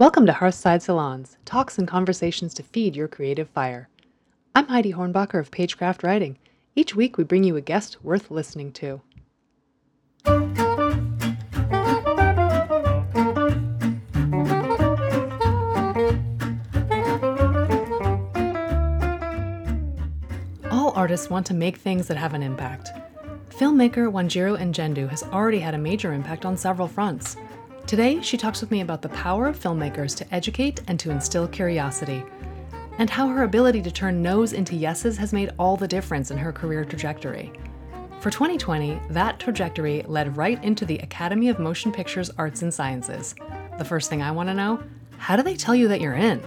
[0.00, 3.88] Welcome to Hearthside Salons, talks and conversations to feed your creative fire.
[4.54, 6.38] I'm Heidi Hornbacher of Pagecraft Writing.
[6.76, 9.00] Each week we bring you a guest worth listening to.
[20.70, 22.90] All artists want to make things that have an impact.
[23.50, 27.36] Filmmaker Wanjiru Njendu has already had a major impact on several fronts.
[27.88, 31.48] Today, she talks with me about the power of filmmakers to educate and to instill
[31.48, 32.22] curiosity,
[32.98, 36.36] and how her ability to turn no's into yeses has made all the difference in
[36.36, 37.50] her career trajectory.
[38.20, 43.34] For 2020, that trajectory led right into the Academy of Motion Pictures Arts and Sciences.
[43.78, 44.82] The first thing I want to know
[45.16, 46.42] how do they tell you that you're in?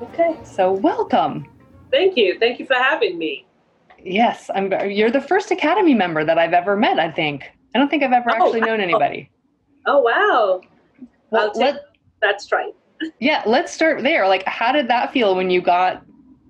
[0.00, 1.46] Okay, so welcome.
[1.90, 2.38] Thank you.
[2.38, 3.44] Thank you for having me.
[4.02, 4.72] Yes, I'm.
[4.88, 6.98] You're the first Academy member that I've ever met.
[6.98, 7.44] I think.
[7.74, 9.30] I don't think I've ever oh, actually known anybody.
[9.84, 10.62] Oh wow!
[11.30, 11.86] Well, let,
[12.20, 12.74] that's right.
[13.20, 14.26] yeah, let's start there.
[14.26, 16.04] Like, how did that feel when you got?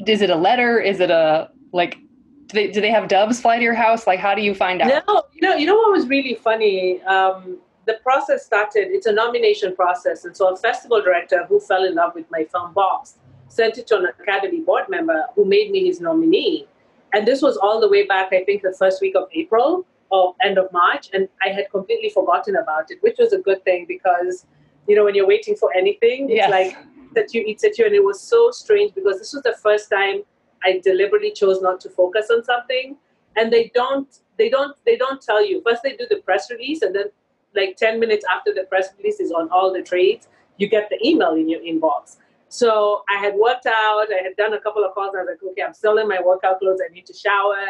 [0.06, 0.78] Is it a letter?
[0.78, 1.98] Is it a like?
[2.46, 4.06] Do they do they have doves fly to your house?
[4.06, 5.04] Like, how do you find out?
[5.06, 7.02] No, you know, you know what was really funny.
[7.02, 8.88] Um, the process started.
[8.90, 12.44] It's a nomination process, and so a festival director who fell in love with my
[12.44, 16.66] film Box sent it to an Academy board member who made me his nominee.
[17.12, 20.34] And this was all the way back, I think, the first week of April or
[20.42, 23.84] end of March, and I had completely forgotten about it, which was a good thing
[23.86, 24.46] because
[24.88, 26.50] you know, when you're waiting for anything, it's yes.
[26.50, 26.76] like
[27.14, 27.84] that you eat at you.
[27.86, 30.22] And it was so strange because this was the first time
[30.64, 32.96] I deliberately chose not to focus on something.
[33.36, 34.08] And they don't,
[34.38, 35.62] they don't, they don't tell you.
[35.64, 37.06] First they do the press release and then
[37.54, 40.98] like 10 minutes after the press release is on all the trades, you get the
[41.06, 42.16] email in your inbox.
[42.48, 45.14] So I had worked out, I had done a couple of calls.
[45.14, 46.80] I was like, okay, I'm still in my workout clothes.
[46.84, 47.66] I need to shower.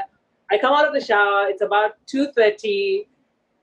[0.50, 1.48] I come out of the shower.
[1.48, 3.06] It's about 2.30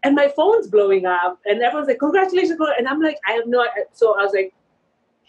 [0.06, 3.66] and my phone's blowing up and everyone's like congratulations and i'm like i have no
[3.92, 4.54] so i was like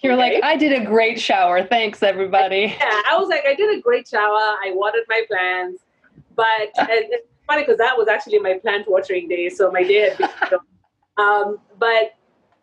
[0.01, 0.35] you're okay.
[0.35, 1.65] like i did a great shower.
[1.65, 2.77] Thanks everybody.
[2.81, 4.45] Yeah i was like i did a great shower.
[4.65, 5.83] I watered my plants.
[6.35, 10.19] But it's funny because that was actually my plant watering day so my day had
[10.19, 10.59] been
[11.25, 12.15] um, but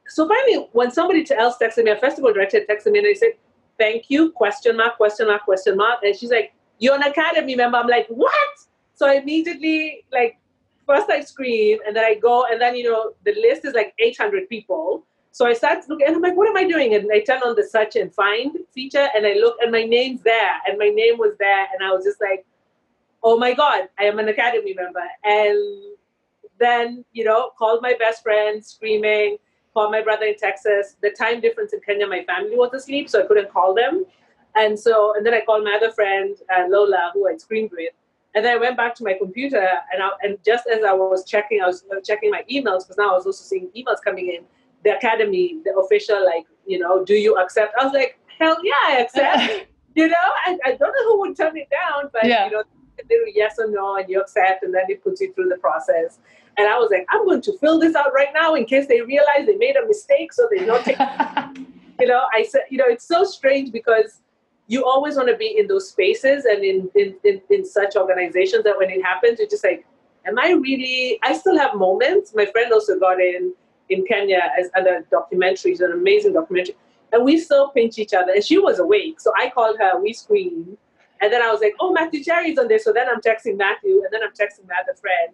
[0.07, 3.31] so finally when somebody else texted me a festival director texted me and they said
[3.79, 7.77] thank you question mark question mark question mark and she's like you're an academy member.
[7.77, 8.53] I'm like what?
[8.93, 10.37] So i immediately like
[10.85, 13.93] first I screen and then I go and then you know the list is like
[13.99, 15.05] 800 people.
[15.31, 16.93] So I start looking and I'm like, what am I doing?
[16.93, 20.21] And I turn on the search and find feature and I look and my name's
[20.21, 22.45] there and my name was there and I was just like,
[23.23, 25.07] oh my god, I am an Academy member.
[25.23, 25.57] And
[26.59, 29.37] then you know called my best friend screaming.
[29.73, 30.97] Called my brother in Texas.
[31.01, 34.05] The time difference in Kenya, my family was asleep, so I couldn't call them.
[34.55, 37.91] And so, and then I called my other friend, uh, Lola, who I screamed with
[38.35, 41.25] and then I went back to my computer, and I, and just as I was
[41.25, 44.43] checking, I was checking my emails because now I was also seeing emails coming in.
[44.83, 47.73] The academy, the official, like you know, do you accept?
[47.79, 49.67] I was like, hell yeah, I accept.
[49.95, 52.45] you know, I, I don't know who would turn it down, but yeah.
[52.45, 52.63] you know,
[53.09, 56.19] do yes or no, and you accept, and then it puts you through the process.
[56.57, 59.01] And I was like, I'm going to fill this out right now in case they
[59.01, 60.97] realize they made a mistake, so they don't take.
[61.99, 64.21] you know, I said, you know, it's so strange because
[64.67, 68.63] you always want to be in those spaces and in, in, in, in, such organizations
[68.63, 69.85] that when it happens, you're just like,
[70.25, 72.33] am I really, I still have moments.
[72.33, 73.53] My friend also got in
[73.89, 76.75] in Kenya as other documentaries, an amazing documentary.
[77.11, 78.31] And we still pinch each other.
[78.33, 79.19] And she was awake.
[79.19, 80.77] So I called her, we screamed.
[81.21, 82.79] And then I was like, oh, Matthew Cherry's on there.
[82.79, 85.33] So then I'm texting Matthew and then I'm texting my other friend.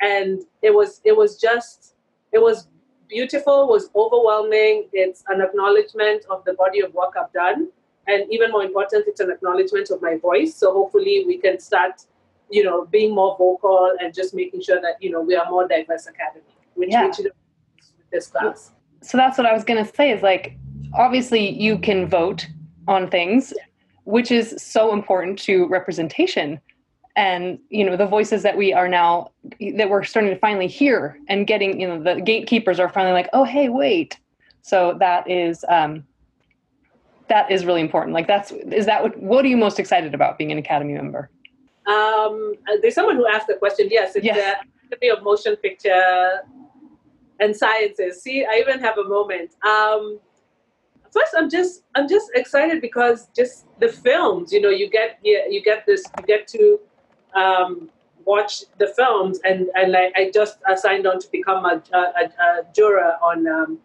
[0.00, 1.94] And it was, it was just,
[2.32, 2.68] it was
[3.08, 4.88] beautiful, was overwhelming.
[4.92, 7.68] It's an acknowledgement of the body of work I've done
[8.08, 12.02] and even more important it's an acknowledgement of my voice so hopefully we can start
[12.50, 15.68] you know being more vocal and just making sure that you know we are more
[15.68, 17.06] diverse academy which, yeah.
[17.06, 17.20] which
[18.10, 20.56] this class so that's what i was going to say is like
[20.94, 22.46] obviously you can vote
[22.88, 23.64] on things yeah.
[24.04, 26.58] which is so important to representation
[27.16, 29.30] and you know the voices that we are now
[29.74, 33.28] that we're starting to finally hear and getting you know the gatekeepers are finally like
[33.32, 34.18] oh hey wait
[34.62, 36.04] so that is um,
[37.28, 38.14] that is really important.
[38.14, 41.30] Like that's is that what what are you most excited about being an Academy member?
[41.86, 43.88] Um, uh, there's someone who asked the question.
[43.90, 44.34] Yes, it's yeah.
[44.34, 46.42] the Academy of Motion Picture
[47.40, 48.22] and Sciences.
[48.22, 49.54] See, I even have a moment.
[49.64, 50.20] Um,
[51.10, 54.52] first, I'm just I'm just excited because just the films.
[54.52, 56.80] You know, you get you, you get this you get to
[57.34, 57.90] um,
[58.24, 62.62] watch the films, and and I, I just signed on to become a, a, a
[62.74, 63.78] juror on um,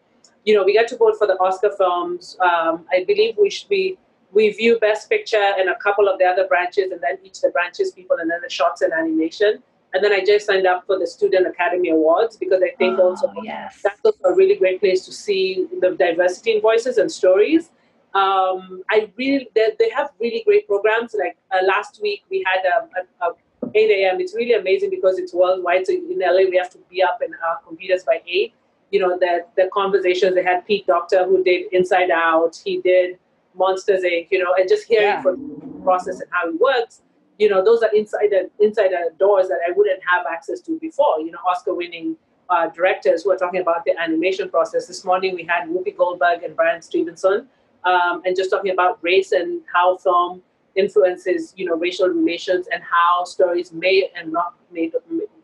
[0.45, 2.38] you know, we get to vote for the Oscar films.
[2.42, 3.98] Um, I believe we should be
[4.31, 7.42] we view Best Picture and a couple of the other branches, and then each of
[7.44, 9.62] the branches people, and then the shots and animation.
[9.94, 13.10] And then I just signed up for the Student Academy Awards because I think Oh,
[13.12, 13.80] also yes.
[13.84, 17.69] that's also a really great place to see the diversity in voices and stories.
[18.16, 21.16] Um, I really they, they have really great programs.
[21.18, 23.34] Like uh, last week we had a, a, a
[23.75, 24.19] 8 a.m.
[24.19, 25.86] It's really amazing because it's worldwide.
[25.86, 28.54] So in LA we have to be up in our computers by eight.
[28.94, 32.54] You know the the conversations they had Pete Docter who did Inside Out.
[32.63, 33.18] He did
[33.62, 34.28] Monsters Inc.
[34.34, 35.22] You know and just hearing Yeah.
[35.24, 37.01] from the process and how it works.
[37.42, 41.16] You know those are insider insider doors that I wouldn't have access to before.
[41.25, 42.16] You know Oscar winning
[42.54, 44.86] uh, directors who are talking about the animation process.
[44.92, 47.48] This morning we had Whoopi Goldberg and Bryan Stevenson,
[47.92, 50.44] um, and just talking about race and how film
[50.75, 54.92] influences, you know, racial relations and how stories may and not may,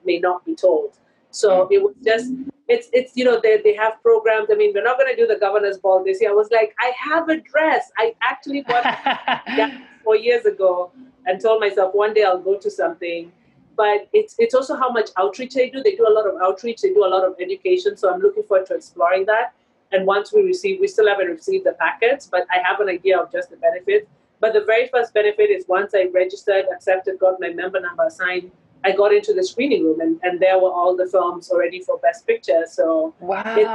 [0.05, 0.89] may not be told.
[1.31, 2.31] So it was just
[2.69, 4.49] it's it's you know they they have programs.
[4.51, 6.29] I mean, we're not going to do the governor's ball this year.
[6.29, 7.91] I was like, I have a dress.
[7.97, 10.91] I actually bought that four years ago
[11.25, 13.31] and told myself one day I'll go to something.
[13.75, 15.81] But it's it's also how much outreach they do.
[15.81, 16.81] They do a lot of outreach.
[16.81, 17.97] They do a lot of education.
[17.97, 19.53] So I'm looking forward to exploring that.
[19.91, 23.17] And once we receive, we still haven't received the packets, but I have an idea
[23.19, 24.07] of just the benefits.
[24.39, 28.51] But the very first benefit is once I registered, accepted, got my member number assigned,
[28.85, 31.97] I got into the screening room, and, and there were all the films already for
[31.99, 32.63] Best Picture.
[32.69, 33.43] So wow.
[33.45, 33.67] it,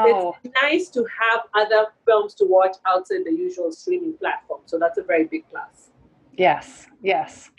[0.43, 4.61] it's nice to have other films to watch outside the usual streaming platform.
[4.65, 5.91] So that's a very big plus.
[6.37, 7.51] Yes, yes,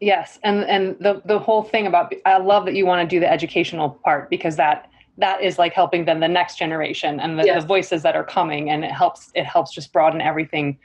[0.00, 3.20] yes, and and the the whole thing about I love that you want to do
[3.20, 4.88] the educational part because that
[5.18, 7.62] that is like helping then the next generation and the, Yes.
[7.62, 10.78] the voices that are coming, and it helps it helps just broaden everything,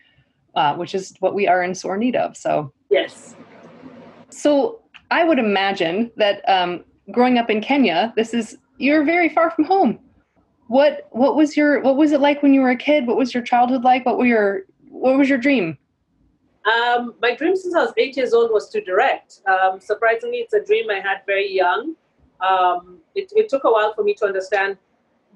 [0.56, 2.38] uh, which is what we are in sore need of.
[2.38, 3.36] So Yes.
[4.30, 4.82] so
[5.12, 9.66] I would imagine that um, growing up in Kenya, this is you're very far from
[9.66, 10.00] home.
[10.68, 13.08] What what was your what was it like when you were a kid?
[13.08, 14.06] What was your childhood like?
[14.06, 15.78] What were your what was your dream?
[16.66, 19.42] Um, my dream since I was eight years old was to direct.
[19.48, 21.96] Um, surprisingly, it's a dream I had very young.
[22.42, 24.78] Um, it, it took a while for me to understand.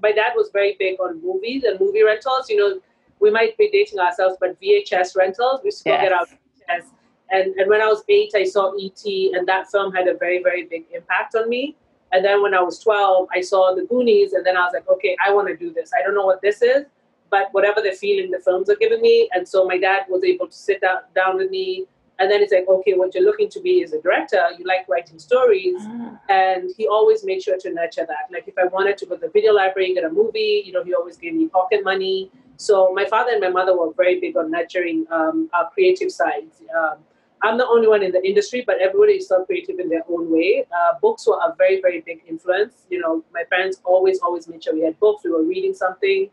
[0.04, 2.50] My dad was very big on movies and movie rentals.
[2.50, 2.82] You know,
[3.22, 6.88] we might be dating ourselves, but VHS rentals, we to go get our VHS.
[7.32, 10.44] And, and when I was eight, I saw E.T., and that film had a very,
[10.44, 11.76] very big impact on me.
[12.12, 14.88] And then when I was 12, I saw The Goonies, and then I was like,
[14.90, 15.92] okay, I want to do this.
[15.98, 16.86] I don't know what this is,
[17.30, 19.30] but whatever the feeling the films are giving me.
[19.34, 21.86] And so my dad was able to sit down, down with me.
[22.20, 24.44] And then it's like, okay, what you're looking to be is a director.
[24.60, 25.76] You like writing stories.
[25.80, 28.32] Ah, And he always made sure to nurture that.
[28.32, 30.74] Like if I wanted to go to the video library, and get a movie, you
[30.74, 32.30] know, he always gave me pocket money.
[32.58, 36.62] So my father and my mother were very big on nurturing um, our creative sides.
[36.78, 36.98] Um,
[37.44, 40.32] I'm the only one in the industry, but everybody is so creative in their own
[40.32, 40.66] way.
[40.72, 42.86] Uh, books were a very, very big influence.
[42.90, 45.24] You know, my parents always, always made sure we had books.
[45.24, 46.30] We were reading something.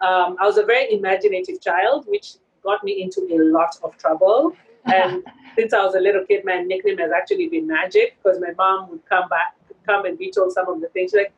[0.00, 4.56] Um, I was a very imaginative child, which got me into a lot of trouble.
[4.84, 5.22] And
[5.56, 8.90] since I was a little kid, my nickname has actually been Magic because my mom
[8.90, 9.54] would come back,
[9.86, 11.12] come and be told some of the things.
[11.12, 11.32] She's like,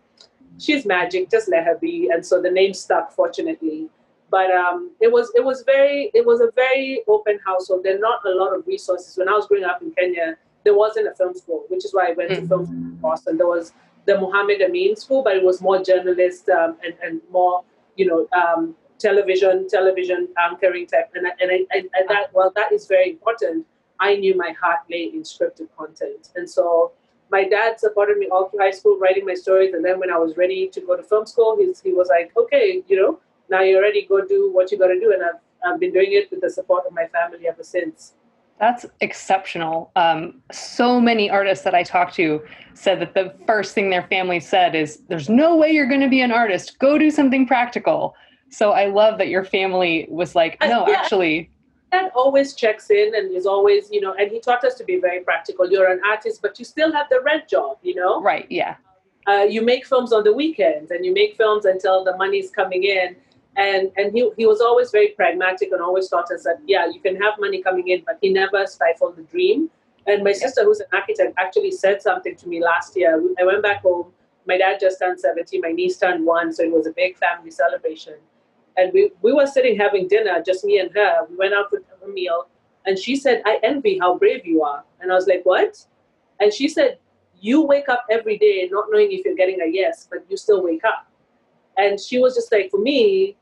[0.58, 2.08] she's magic, just let her be.
[2.12, 3.88] And so the name stuck, fortunately.
[4.34, 7.84] But um, it was it was very it was a very open household.
[7.84, 9.16] There are not a lot of resources.
[9.20, 10.28] When I was growing up in Kenya,
[10.64, 12.48] there wasn't a film school, which is why I went to Mhm.
[12.52, 13.36] film school in Boston.
[13.42, 13.66] There was
[14.08, 17.54] the Muhammad Amin School, but it was more journalist um, and, and more
[18.00, 18.60] you know um,
[19.06, 21.10] television television anchoring type.
[21.14, 23.64] And I, and I, I, I that well that is very important.
[24.08, 26.64] I knew my heart lay in scripted content, and so
[27.36, 29.72] my dad supported me all through high school, writing my stories.
[29.74, 32.28] And then when I was ready to go to film school, he's, he was like,
[32.42, 33.12] okay, you know,
[33.50, 35.12] now you're ready, go do what you got to do.
[35.12, 38.14] And I've, I've been doing it with the support of my family ever since.
[38.60, 39.90] That's exceptional.
[39.96, 42.40] Um, so many artists that I talked to
[42.74, 46.08] said that the first thing their family said is, "There's no way you're going to
[46.08, 46.78] be an artist.
[46.78, 48.14] Go do something practical."
[48.50, 50.94] So I love that your family was like, Uh, "No, yeah.
[51.00, 51.50] actually,
[51.90, 55.00] Dad always checks in and is always, you know, and he taught us to be
[55.00, 55.68] very practical.
[55.70, 58.20] You're an artist, but you still have the rent job, you know?
[58.22, 58.76] right, yeah,
[59.26, 62.84] uh, you make films on the weekends and you make films until the money's coming
[62.84, 63.16] in.
[63.56, 67.00] And and he, he was always very pragmatic and always taught us that, yeah, you
[67.00, 69.70] can have money coming in, but he never stifled the dream.
[70.06, 73.22] And my sister, who's an architect, actually said something to me last year.
[73.38, 74.12] I went back home.
[74.46, 77.50] My dad just turned 70, my niece turned one, so it was a big family
[77.50, 78.14] celebration.
[78.76, 81.26] And we, we were sitting having dinner, just me and her.
[81.30, 82.48] We went out for a meal,
[82.84, 84.84] and she said, I envy how brave you are.
[85.00, 85.86] And I was like, What?
[86.40, 86.98] And she said,
[87.40, 90.62] You wake up every day not knowing if you're getting a yes, but you still
[90.62, 91.06] wake up.
[91.78, 93.36] And she was just like, For me,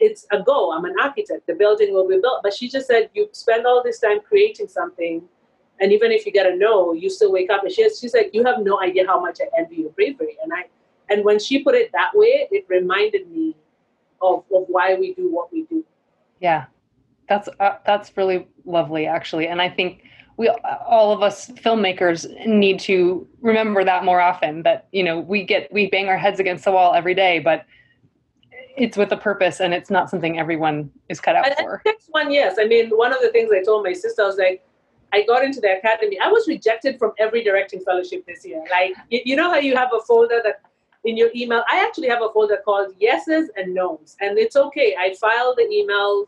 [0.00, 0.72] it's a go.
[0.72, 1.46] I'm an architect.
[1.46, 2.40] The building will be built.
[2.42, 5.22] But she just said, You spend all this time creating something.
[5.80, 7.62] And even if you get a no, you still wake up.
[7.64, 10.36] And she, she's like, You have no idea how much I envy your bravery.
[10.42, 10.64] And I,
[11.10, 13.56] and when she put it that way, it reminded me
[14.22, 15.84] of, of why we do what we do.
[16.40, 16.66] yeah."
[17.26, 19.48] That's uh, that's really lovely, actually.
[19.48, 20.02] And I think
[20.36, 20.48] we
[20.86, 25.72] all of us filmmakers need to remember that more often that you know we get
[25.72, 27.64] we bang our heads against the wall every day but
[28.76, 32.08] it's with a purpose and it's not something everyone is cut out and for next
[32.10, 34.64] one yes i mean one of the things i told my sister I was like
[35.12, 38.94] i got into the academy i was rejected from every directing fellowship this year like
[39.10, 40.60] you know how you have a folder that
[41.04, 44.96] in your email i actually have a folder called yeses and nos and it's okay
[44.98, 46.26] i filed the emails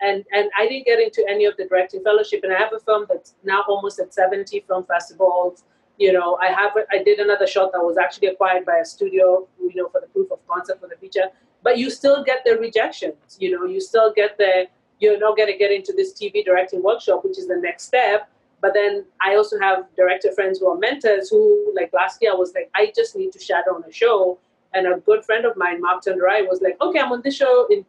[0.00, 2.40] and and I didn't get into any of the directing fellowship.
[2.44, 5.64] And I have a film that's now almost at 70 film festivals.
[5.98, 9.48] You know, I have I did another shot that was actually acquired by a studio,
[9.60, 11.28] you know, for the proof of concept for the feature.
[11.62, 13.36] But you still get the rejections.
[13.38, 14.68] You know, you still get the
[15.00, 18.28] you're not going to get into this TV directing workshop, which is the next step.
[18.60, 22.34] But then I also have director friends who are mentors who, like last year, I
[22.34, 24.38] was like, I just need to shadow on a show.
[24.74, 27.68] And a good friend of mine, Mark Chandarai, was like, okay, I'm on this show
[27.70, 27.84] in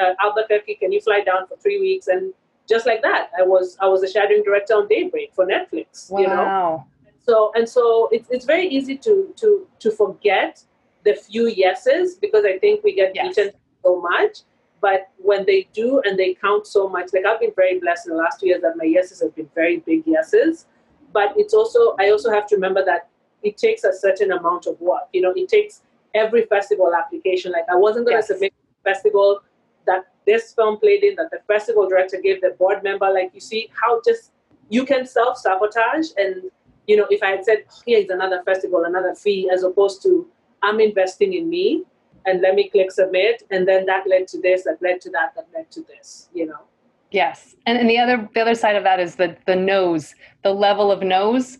[0.00, 2.06] uh, Albuquerque, can you fly down for three weeks?
[2.06, 2.32] And
[2.68, 6.10] just like that, I was I was a shadowing director on Daybreak for Netflix.
[6.10, 6.20] Wow.
[6.20, 6.86] You know,
[7.26, 10.62] so and so it's it's very easy to to to forget
[11.04, 13.34] the few yeses because I think we get yes.
[13.34, 13.52] beaten
[13.84, 14.38] so much.
[14.80, 18.16] But when they do and they count so much, like I've been very blessed in
[18.16, 20.66] the last two years that my yeses have been very big yeses.
[21.12, 23.08] But it's also I also have to remember that
[23.42, 25.02] it takes a certain amount of work.
[25.12, 25.82] You know, it takes
[26.14, 27.52] every festival application.
[27.52, 28.28] Like I wasn't going to yes.
[28.28, 28.54] submit
[28.84, 29.40] festival
[29.86, 33.10] that this film played in, that the festival director gave the board member.
[33.10, 34.32] Like you see how just
[34.68, 36.08] you can self sabotage.
[36.16, 36.50] And
[36.86, 40.26] you know, if I had said, oh, here's another festival, another fee, as opposed to
[40.62, 41.84] I'm investing in me
[42.26, 45.34] and let me click submit, and then that led to this, that led to that,
[45.34, 46.28] that led to this.
[46.32, 46.60] You know.
[47.10, 50.52] Yes, and and the other the other side of that is the the nose, the
[50.52, 51.58] level of nose.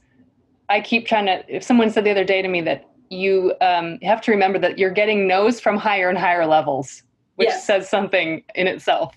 [0.68, 1.44] I keep trying to.
[1.48, 4.78] If someone said the other day to me that you um, have to remember that
[4.78, 7.02] you're getting nose from higher and higher levels
[7.36, 7.66] which yes.
[7.66, 9.14] says something in itself.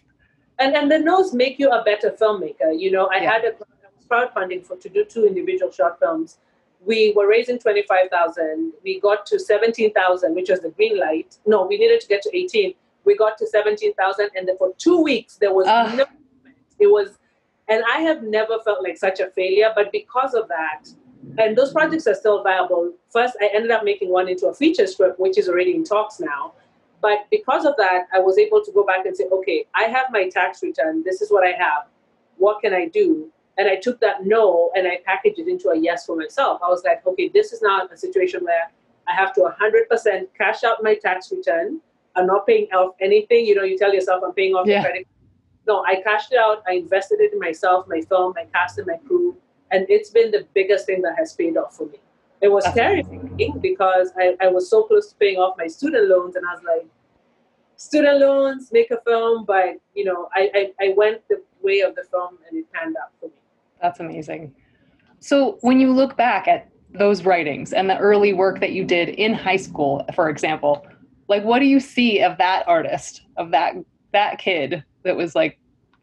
[0.59, 2.77] And and the no's make you a better filmmaker.
[2.77, 3.31] You know, I yeah.
[3.33, 3.53] had a
[4.09, 6.37] crowdfunding for to do two individual short films.
[6.85, 8.73] We were raising twenty five thousand.
[8.83, 11.37] We got to seventeen thousand, which was the green light.
[11.45, 12.75] No, we needed to get to eighteen.
[13.03, 15.95] We got to seventeen thousand, and then for two weeks there was uh.
[15.95, 16.05] no.
[16.77, 17.17] It was,
[17.69, 19.71] and I have never felt like such a failure.
[19.75, 20.83] But because of that,
[21.37, 22.93] and those projects are still viable.
[23.09, 26.19] First, I ended up making one into a feature script, which is already in talks
[26.19, 26.53] now.
[27.01, 30.07] But because of that, I was able to go back and say, okay, I have
[30.11, 31.03] my tax return.
[31.03, 31.87] This is what I have.
[32.37, 33.31] What can I do?
[33.57, 36.62] And I took that no and I packaged it into a yes for myself.
[36.63, 38.71] I was like, okay, this is not a situation where
[39.07, 41.79] I have to 100% cash out my tax return.
[42.15, 43.45] I'm not paying off anything.
[43.45, 44.81] You know, you tell yourself I'm paying off yeah.
[44.81, 45.07] the credit.
[45.67, 46.63] No, I cashed it out.
[46.67, 49.35] I invested it in myself, my film, my cast, and my crew.
[49.71, 52.00] And it's been the biggest thing that has paid off for me.
[52.41, 56.35] It was terrifying because I, I was so close to paying off my student loans,
[56.35, 56.88] and I was like,
[57.75, 61.95] student loans, make a film, but you know, I, I, I went the way of
[61.95, 63.33] the film and it panned out for me.
[63.85, 64.51] That's amazing.
[65.19, 69.09] So when you look back at those writings and the early work that you did
[69.09, 70.87] in high school, for example,
[71.27, 73.75] like what do you see of that artist, of that
[74.11, 75.59] that kid that was like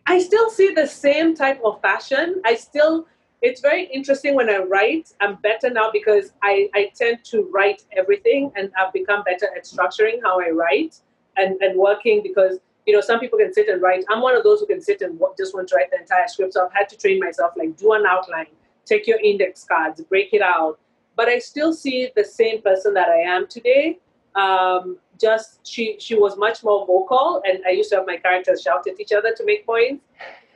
[0.07, 2.41] I still see the same type of fashion.
[2.45, 3.09] I still
[3.41, 5.13] it's very interesting when I write.
[5.21, 9.65] I'm better now because I, I tend to write everything and I've become better at
[9.65, 11.01] structuring how I write
[11.37, 14.05] and, and working because, you know, some people can sit and write.
[14.11, 16.55] I'm one of those who can sit and just want to write the entire script.
[16.55, 18.47] So I've had to train myself, like do an outline,
[18.85, 20.79] take your index cards, break it out.
[21.15, 23.99] But I still see the same person that I am today.
[24.35, 28.63] Um, just she she was much more vocal and I used to have my characters
[28.63, 30.05] shout at each other to make points.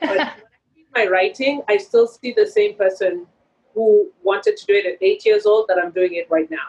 [0.01, 0.33] But
[0.95, 3.27] my writing, I still see the same person
[3.73, 6.67] who wanted to do it at eight years old that I'm doing it right now.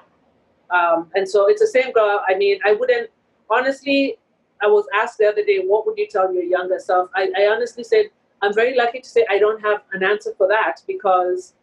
[0.71, 2.21] Um, and so it's the same girl.
[2.29, 3.09] I mean, I wouldn't,
[3.49, 4.19] honestly,
[4.63, 7.11] I was asked the other day, what would you tell your younger self?
[7.15, 8.07] I, I honestly said,
[8.43, 11.55] I'm very lucky to say I don't have an answer for that because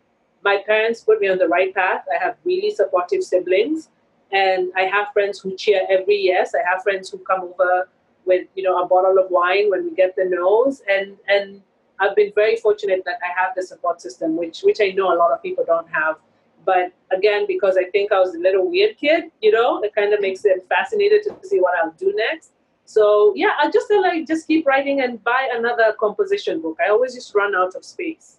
[0.43, 2.03] my parents put me on the right path.
[2.11, 3.89] I have really supportive siblings
[4.31, 6.53] and I have friends who cheer every yes.
[6.53, 7.89] I have friends who come over
[8.25, 11.61] with, you know, a bottle of wine when we get the nose and, and
[11.99, 15.17] I've been very fortunate that I have the support system, which which I know a
[15.17, 16.17] lot of people don't have.
[16.65, 20.13] But again, because I think I was a little weird kid, you know, it kind
[20.13, 22.51] of makes them fascinated to see what I'll do next.
[22.85, 26.77] So yeah, I just feel like just keep writing and buy another composition book.
[26.85, 28.37] I always just run out of space.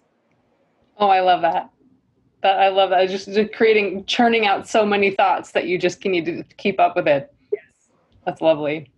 [0.97, 1.69] Oh, I love that.
[2.41, 3.09] That I love that.
[3.09, 6.79] Just, just creating, churning out so many thoughts that you just can need to keep
[6.79, 7.33] up with it.
[7.51, 7.89] Yes,
[8.25, 8.91] that's lovely.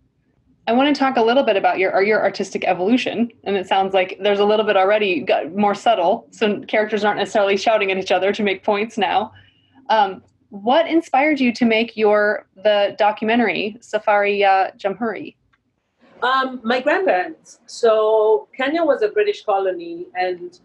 [0.66, 3.92] I want to talk a little bit about your your artistic evolution, and it sounds
[3.92, 8.12] like there's a little bit already more subtle, so characters aren't necessarily shouting at each
[8.12, 9.32] other to make points now.
[9.88, 15.34] Um, what inspired you to make your the documentary Safari Jamhuri?
[16.22, 17.60] Um, my grandparents.
[17.66, 20.58] So Kenya was a British colony, and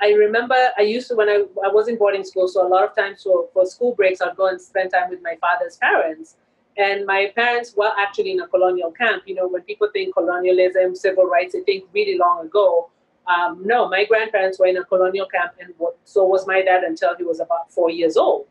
[0.00, 2.84] I remember I used to when I, I was in boarding school, so a lot
[2.84, 6.36] of times for, for school breaks, I'd go and spend time with my father's parents.
[6.78, 9.24] And my parents were actually in a colonial camp.
[9.26, 12.90] You know, when people think colonialism, civil rights, they think really long ago.
[13.26, 15.74] Um, no, my grandparents were in a colonial camp, and
[16.04, 18.46] so was my dad until he was about four years old.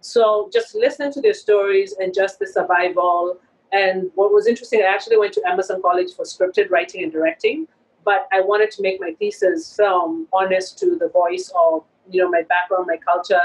[0.00, 3.38] So just listening to their stories and just the survival.
[3.72, 7.68] And what was interesting, I actually went to Emerson College for scripted writing and directing,
[8.04, 12.28] but I wanted to make my thesis film honest to the voice of you know
[12.28, 13.40] my background, my culture,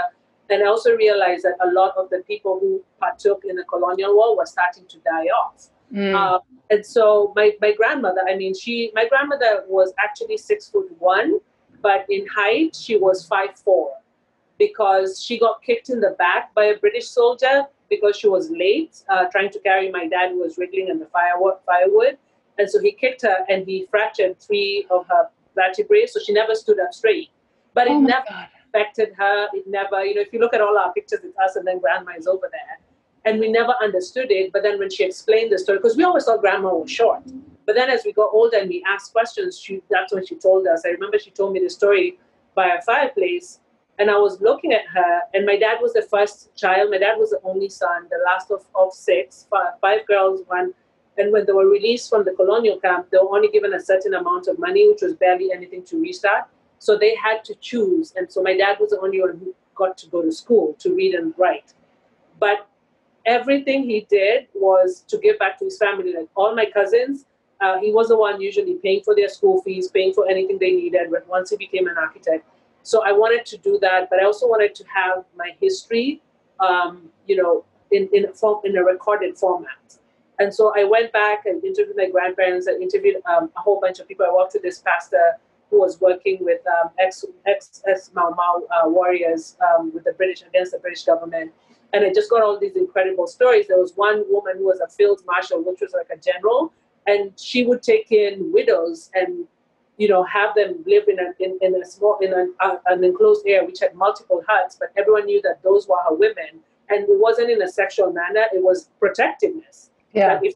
[0.50, 4.15] and I also realized that a lot of the people who partook in the colonial
[4.15, 5.70] war were starting to die off.
[5.94, 6.15] Mm.
[6.15, 6.39] Um,
[6.70, 11.39] and so my, my grandmother, I mean, she my grandmother was actually six foot one,
[11.82, 13.91] but in height she was five four
[14.58, 19.04] because she got kicked in the back by a British soldier because she was late
[19.10, 22.18] uh, trying to carry my dad who was wriggling in the firewood, firewood.
[22.58, 26.06] And so he kicked her and he fractured three of her vertebrae.
[26.08, 27.30] So she never stood up straight.
[27.74, 28.48] But it oh never God.
[28.68, 29.48] affected her.
[29.54, 31.80] It never, you know, if you look at all our pictures, it's us and then
[31.80, 32.80] grandma is over there.
[33.25, 34.54] And we never understood it.
[34.54, 37.24] But then when she explained the story, because we always thought grandma was short.
[37.65, 40.68] But then as we got older and we asked questions, she, that's when she told
[40.68, 40.84] us.
[40.86, 42.20] I remember she told me the story
[42.54, 43.60] by a fireplace
[43.98, 46.92] and I was looking at her, and my dad was the first child.
[46.92, 50.74] My dad was the only son, the last of, of six, five, five girls, one.
[51.18, 54.14] And when they were released from the colonial camp, they were only given a certain
[54.14, 56.44] amount of money, which was barely anything to restart.
[56.80, 58.14] So they had to choose.
[58.18, 60.94] And so my dad was the only one who got to go to school to
[60.94, 61.74] read and write.
[62.38, 62.68] But
[63.25, 66.14] everything he did was to give back to his family.
[66.14, 67.25] Like all my cousins,
[67.62, 70.72] uh, he was the one usually paying for their school fees, paying for anything they
[70.72, 71.12] needed.
[71.12, 72.46] But once he became an architect,
[72.86, 76.22] so I wanted to do that, but I also wanted to have my history,
[76.60, 79.98] um, you know, in in a form in a recorded format.
[80.38, 82.68] And so I went back and interviewed my grandparents.
[82.68, 84.27] I interviewed um, a whole bunch of people.
[84.30, 85.38] I walked with this pastor
[85.72, 90.13] who was working with um, ex ex ex Mau Mau uh, warriors um, with the
[90.13, 91.54] British against the British government.
[91.92, 93.65] And I just got all these incredible stories.
[93.68, 96.72] There was one woman who was a field marshal, which was like a general,
[97.08, 99.48] and she would take in widows and
[99.98, 103.04] you know, have them live in a in, in a small in an, uh, an
[103.04, 107.03] enclosed area which had multiple huts, but everyone knew that those were her women, and
[107.03, 108.46] it wasn't in a sexual manner.
[108.53, 109.92] It was protectiveness.
[110.14, 110.40] Yeah.
[110.44, 110.55] If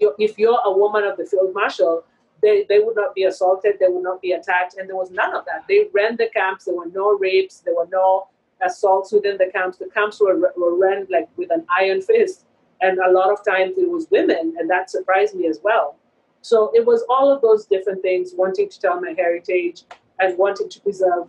[0.00, 2.04] you're, if you're a woman of the field marshal,
[2.42, 5.34] they, they would not be assaulted, they would not be attacked, and there was none
[5.34, 5.64] of that.
[5.68, 6.64] They ran the camps.
[6.64, 7.60] There were no rapes.
[7.60, 8.28] There were no
[8.64, 9.78] assaults within the camps.
[9.78, 12.46] The camps were were ran like with an iron fist,
[12.80, 15.96] and a lot of times it was women, and that surprised me as well.
[16.42, 19.84] So it was all of those different things, wanting to tell my heritage
[20.18, 21.28] and wanting to preserve,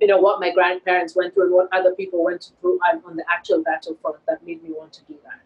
[0.00, 3.24] you know, what my grandparents went through and what other people went through on the
[3.28, 5.40] actual battlefront that made me want to do that.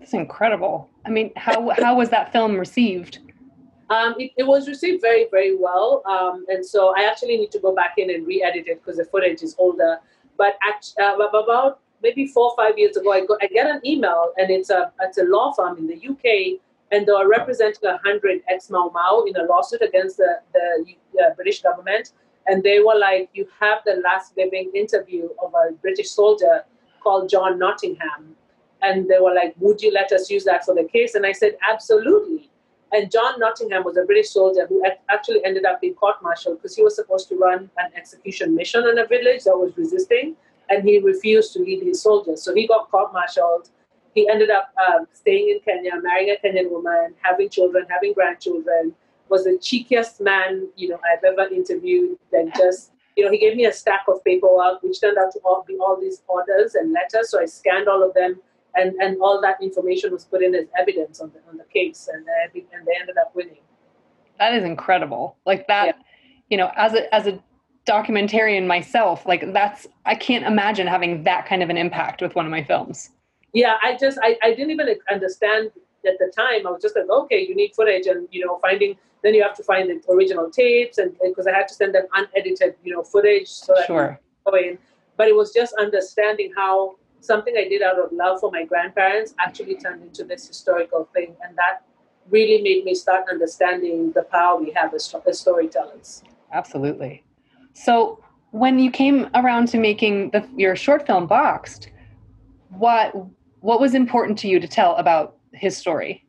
[0.00, 0.90] It's incredible.
[1.06, 3.20] I mean, how how was that film received?
[3.88, 6.02] Um, it, it, was received very, very well.
[6.06, 9.04] Um, and so I actually need to go back in and re-edit it because the
[9.04, 9.98] footage is older.
[10.38, 13.82] But act, uh, about maybe four or five years ago, I, got, I get an
[13.84, 16.58] email and it's a, it's a law firm in the UK
[16.92, 21.34] and they are representing 100 ex Mau Mau in a lawsuit against the, the uh,
[21.34, 22.12] British government.
[22.46, 26.64] And they were like, You have the last living interview of a British soldier
[27.02, 28.36] called John Nottingham.
[28.82, 31.14] And they were like, Would you let us use that for the case?
[31.14, 32.50] And I said, Absolutely.
[32.92, 36.76] And John Nottingham was a British soldier who actually ended up being court martialed because
[36.76, 40.36] he was supposed to run an execution mission in a village that was resisting,
[40.68, 42.42] and he refused to lead his soldiers.
[42.42, 43.70] So he got court martialed
[44.14, 48.94] he ended up um, staying in Kenya, marrying a Kenyan woman, having children, having grandchildren.
[49.28, 52.18] Was the cheekiest man you know I've ever interviewed.
[52.30, 55.38] Then just you know he gave me a stack of paperwork, which turned out to
[55.44, 57.30] all be all these orders and letters.
[57.30, 58.40] So I scanned all of them,
[58.74, 62.10] and and all that information was put in as evidence on the on the case,
[62.12, 63.62] and they, and they ended up winning.
[64.38, 65.36] That is incredible.
[65.46, 65.92] Like that, yeah.
[66.50, 67.42] you know, as a as a
[67.86, 72.44] documentarian myself, like that's I can't imagine having that kind of an impact with one
[72.44, 73.08] of my films
[73.52, 75.70] yeah, I just I, I didn't even understand
[76.06, 76.66] at the time.
[76.66, 79.54] I was just like, okay, you need footage, and you know, finding then you have
[79.56, 83.02] to find the original tapes, and because I had to send them unedited, you know,
[83.02, 84.20] footage so that sure.
[84.44, 84.78] go in.
[85.16, 89.34] But it was just understanding how something I did out of love for my grandparents
[89.38, 91.84] actually turned into this historical thing, and that
[92.30, 96.22] really made me start understanding the power we have as, as storytellers.
[96.52, 97.24] Absolutely.
[97.74, 101.90] So when you came around to making the, your short film boxed,
[102.70, 103.14] what
[103.62, 106.26] what was important to you to tell about his story?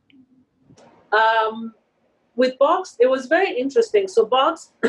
[1.12, 1.74] Um,
[2.36, 4.08] with Box, it was very interesting.
[4.08, 4.72] So Box,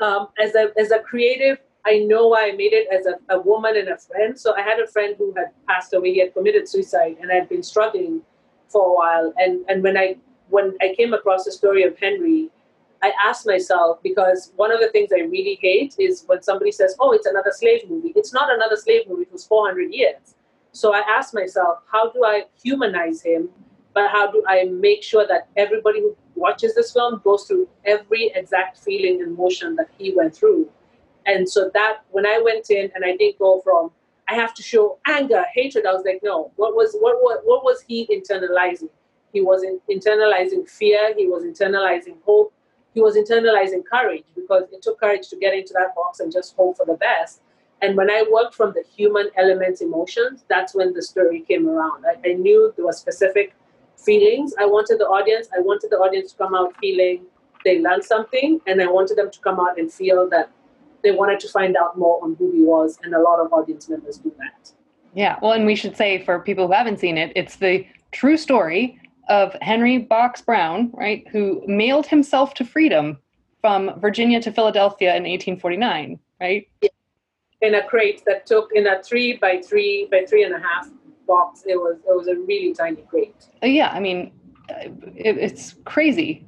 [0.00, 3.40] um, as a as a creative, I know why I made it as a, a
[3.40, 4.38] woman and a friend.
[4.38, 6.12] So I had a friend who had passed away.
[6.12, 8.22] He had committed suicide, and I had been struggling
[8.68, 9.32] for a while.
[9.38, 10.16] And and when I
[10.50, 12.50] when I came across the story of Henry,
[13.02, 16.94] I asked myself because one of the things I really hate is when somebody says,
[17.00, 19.22] "Oh, it's another slave movie." It's not another slave movie.
[19.22, 20.34] It was 400 years.
[20.72, 23.50] So I asked myself, how do I humanize him?
[23.94, 28.32] But how do I make sure that everybody who watches this film goes through every
[28.34, 30.70] exact feeling and emotion that he went through?
[31.26, 33.90] And so that when I went in and I didn't go from
[34.28, 37.64] I have to show anger, hatred, I was like, no, what was what what, what
[37.64, 38.88] was he internalizing?
[39.32, 42.52] He was in, internalizing fear, he was internalizing hope,
[42.94, 46.56] he was internalizing courage because it took courage to get into that box and just
[46.56, 47.42] hope for the best.
[47.82, 52.04] And when I worked from the human elements emotions, that's when the story came around.
[52.06, 53.54] I, I knew there were specific
[53.96, 55.48] feelings I wanted the audience.
[55.56, 57.22] I wanted the audience to come out feeling
[57.64, 60.50] they learned something, and I wanted them to come out and feel that
[61.02, 62.98] they wanted to find out more on who he was.
[63.02, 64.72] And a lot of audience members do that.
[65.14, 68.36] Yeah, well, and we should say for people who haven't seen it, it's the true
[68.36, 73.18] story of Henry Box Brown, right, who mailed himself to freedom
[73.60, 76.68] from Virginia to Philadelphia in 1849, right?
[77.62, 80.88] In a crate that took in a three by three by three and a half
[81.26, 81.62] box.
[81.66, 83.46] It was it was a really tiny crate.
[83.62, 84.32] Uh, yeah, I mean,
[84.70, 86.44] uh, it, it's crazy,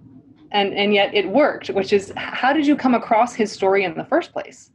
[0.50, 1.68] and and yet it worked.
[1.68, 4.70] Which is, how did you come across his story in the first place?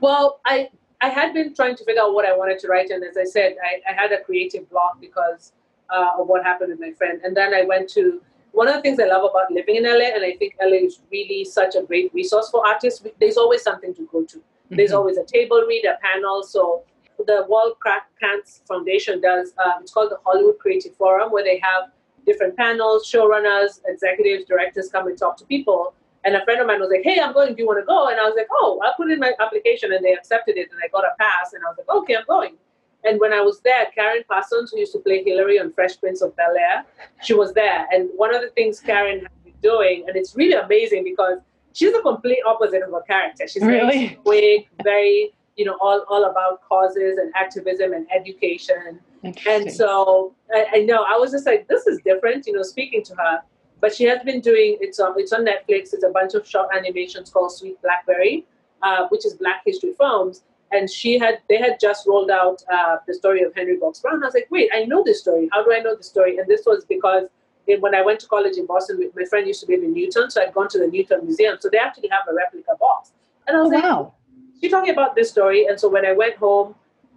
[0.00, 3.02] Well, I I had been trying to figure out what I wanted to write, and
[3.04, 5.52] as I said, I, I had a creative block because
[5.90, 7.20] uh, of what happened with my friend.
[7.24, 8.20] And then I went to
[8.52, 11.00] one of the things I love about living in LA, and I think LA is
[11.10, 13.04] really such a great resource for artists.
[13.18, 14.42] There's always something to go to.
[14.70, 14.76] Mm-hmm.
[14.76, 16.42] There's always a table read, a panel.
[16.44, 16.84] So
[17.18, 17.76] the World
[18.20, 19.52] Cancer Foundation does.
[19.62, 21.90] Um, it's called the Hollywood Creative Forum, where they have
[22.24, 25.94] different panels, showrunners, executives, directors come and talk to people.
[26.22, 27.54] And a friend of mine was like, "Hey, I'm going.
[27.54, 29.92] Do you want to go?" And I was like, "Oh, I'll put in my application,"
[29.92, 31.52] and they accepted it, and I got a pass.
[31.54, 32.56] And I was like, "Okay, I'm going."
[33.04, 36.20] And when I was there, Karen Parsons, who used to play Hilary on Fresh Prince
[36.20, 36.84] of Bel Air,
[37.22, 37.86] she was there.
[37.90, 41.38] And one of the things Karen had been doing, and it's really amazing because
[41.72, 43.46] she's the complete opposite of her character.
[43.48, 49.00] She's really very very, you know, all, all about causes and activism and education.
[49.46, 53.02] And so I, I know I was just like, this is different, you know, speaking
[53.04, 53.42] to her.
[53.80, 55.94] But she has been doing it's on it's on Netflix.
[55.94, 58.44] It's a bunch of short animations called Sweet Blackberry,
[58.82, 62.96] uh, which is Black History films and she had they had just rolled out uh,
[63.06, 64.22] the story of Henry Box Brown.
[64.22, 65.48] I was like, wait, I know this story.
[65.52, 66.38] How do I know the story?
[66.38, 67.24] And this was because
[67.66, 70.42] when I went to college in Boston, my friend used to live in Newton, so
[70.42, 71.56] I'd gone to the Newton Museum.
[71.60, 73.12] So they actually have a replica box,
[73.46, 74.14] and I was oh, like, wow.
[74.60, 75.66] She's talking about this story.
[75.66, 76.74] And so when I went home,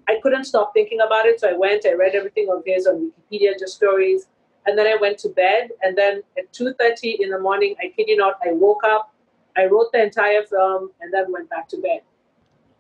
[0.08, 1.40] I couldn't stop thinking about it.
[1.40, 4.28] So I went, I read everything of his on Wikipedia, just stories.
[4.66, 5.72] And then I went to bed.
[5.82, 9.14] And then at 2.30 in the morning, I kid you not, I woke up,
[9.58, 12.02] I wrote the entire film, and then went back to bed.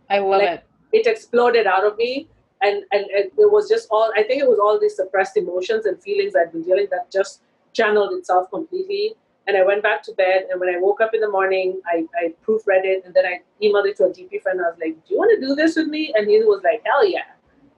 [0.10, 0.64] I love it.
[0.94, 2.28] It exploded out of me.
[2.62, 6.02] And, and it was just all, I think it was all these suppressed emotions and
[6.02, 7.42] feelings I'd been dealing that just
[7.74, 9.16] channeled itself completely.
[9.46, 10.46] And I went back to bed.
[10.50, 13.04] And when I woke up in the morning, I, I proofread it.
[13.06, 14.60] And then I emailed it to a DP friend.
[14.62, 16.14] I was like, Do you want to do this with me?
[16.16, 17.20] And he was like, Hell yeah.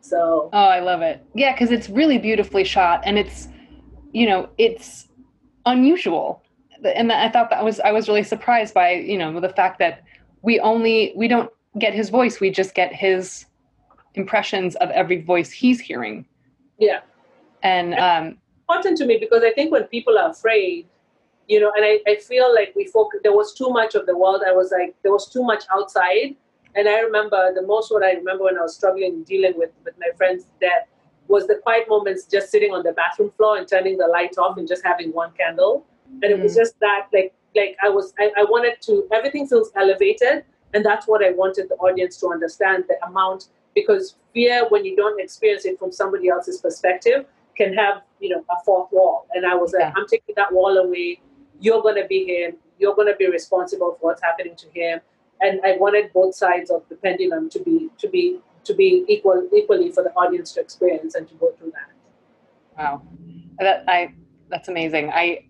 [0.02, 0.50] So.
[0.54, 1.26] Oh, I love it.
[1.34, 3.02] Yeah, because it's really beautifully shot.
[3.06, 3.48] And it's,
[4.12, 5.08] you know, it's
[5.66, 6.44] unusual.
[6.84, 10.04] And I thought that was, I was really surprised by, you know, the fact that
[10.44, 12.40] we only, we don't get his voice.
[12.40, 13.46] We just get his
[14.14, 16.26] impressions of every voice he's hearing.
[16.78, 17.00] Yeah.
[17.64, 20.88] And um, important to me because I think when people are afraid,
[21.48, 24.18] you know, and I, I feel like we focus, there was too much of the
[24.18, 24.42] world.
[24.46, 26.36] I was like, there was too much outside.
[26.76, 29.94] And I remember the most what I remember when I was struggling dealing with, with
[30.00, 30.88] my friend's death
[31.28, 34.58] was the quiet moments just sitting on the bathroom floor and turning the light off
[34.58, 35.86] and just having one candle.
[36.22, 36.58] And it was mm.
[36.58, 40.44] just that like like I was I, I wanted to everything feels elevated
[40.76, 44.96] and that's what I wanted the audience to understand the amount, because fear, when you
[44.96, 47.26] don't experience it from somebody else's perspective,
[47.58, 49.28] can have, you know, a fourth wall.
[49.34, 49.86] And I was yeah.
[49.86, 51.22] like, I'm taking that wall away.
[51.60, 52.58] You're going to be him.
[52.78, 55.00] You're going to be responsible for what's happening to him.
[55.42, 59.48] And I wanted both sides of the pendulum to be to be to be equal
[59.56, 61.92] equally for the audience to experience and to go through that.
[62.78, 63.02] Wow,
[63.60, 64.14] that I
[64.50, 65.12] that's amazing.
[65.12, 65.46] I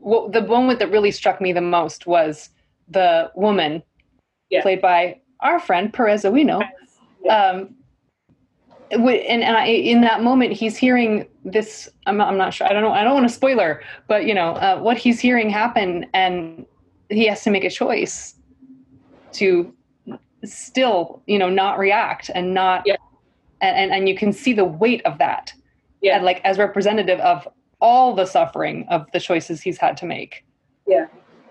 [0.00, 2.50] well, the moment that really struck me the most was
[2.88, 3.82] the woman
[4.50, 4.62] yeah.
[4.62, 6.62] played by our friend Perez Ueno.
[7.24, 7.36] Yeah.
[7.36, 7.74] Um,
[8.90, 11.88] and, and I, in that moment, he's hearing this.
[12.06, 12.66] I'm not, I'm not sure.
[12.66, 12.92] I don't know.
[12.92, 16.66] I don't want to spoiler, but you know uh, what he's hearing happen, and
[17.08, 18.34] he has to make a choice
[19.32, 19.72] to
[20.44, 22.82] still, you know, not react and not.
[22.86, 22.96] Yeah.
[23.60, 25.52] And, and you can see the weight of that,
[26.00, 26.14] yeah.
[26.14, 27.48] And like as representative of
[27.80, 30.44] all the suffering of the choices he's had to make.
[30.86, 31.06] Yeah,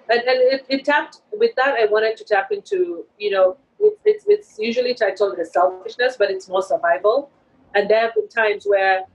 [0.09, 3.99] and, and it, it, tapped with that i wanted to tap into you know it,
[4.05, 7.29] it's, it's usually titled as selfishness but it's more survival
[7.75, 9.05] and there have been times where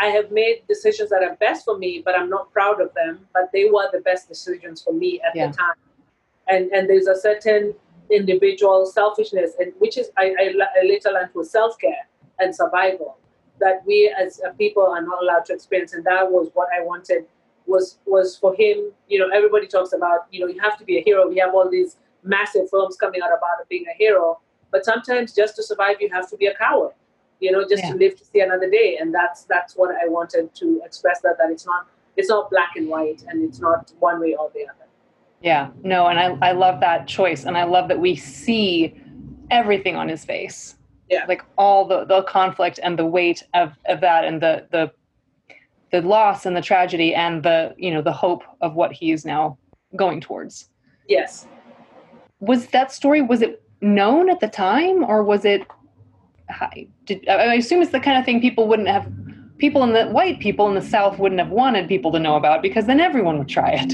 [0.00, 3.26] I have made decisions that are best for me, but I'm not proud of them.
[3.32, 5.48] But they were the best decisions for me at Yeah.
[5.48, 5.76] the time.
[6.48, 7.74] And and there's a certain
[8.10, 12.06] individual selfishness, and which is I, I, I later learned was self care
[12.38, 13.16] and survival
[13.60, 15.94] that we as a people are not allowed to experience.
[15.94, 17.24] And that was what I wanted
[17.66, 18.92] was was for him.
[19.08, 21.28] You know, everybody talks about you know you have to be a hero.
[21.28, 25.54] We have all these massive films coming out about being a hero, but sometimes just
[25.56, 26.92] to survive, you have to be a coward
[27.40, 27.90] you know just Yeah.
[27.90, 31.36] to live to see another day and that's that's what i wanted to express that
[31.38, 34.62] that it's not it's not black and white and it's not one way or the
[34.62, 34.86] other
[35.42, 37.44] Yeah, no, and I, I love that choice.
[37.44, 38.94] And I love that we see
[39.50, 40.76] everything on his face.
[41.10, 41.24] Yeah.
[41.28, 44.90] Like all the, the conflict and the weight of, of that and the, the
[45.92, 49.24] the loss and the tragedy and the you know the hope of what he is
[49.24, 49.58] now
[49.96, 50.70] going towards.
[51.08, 51.46] yes
[52.50, 55.62] Was that story was it known at the time or was it
[56.50, 59.06] hi- did, I I assume it's the kind of thing people wouldn't have
[59.64, 62.58] people in the white people in the south wouldn't have wanted people to know about
[62.62, 63.92] because then everyone would try it.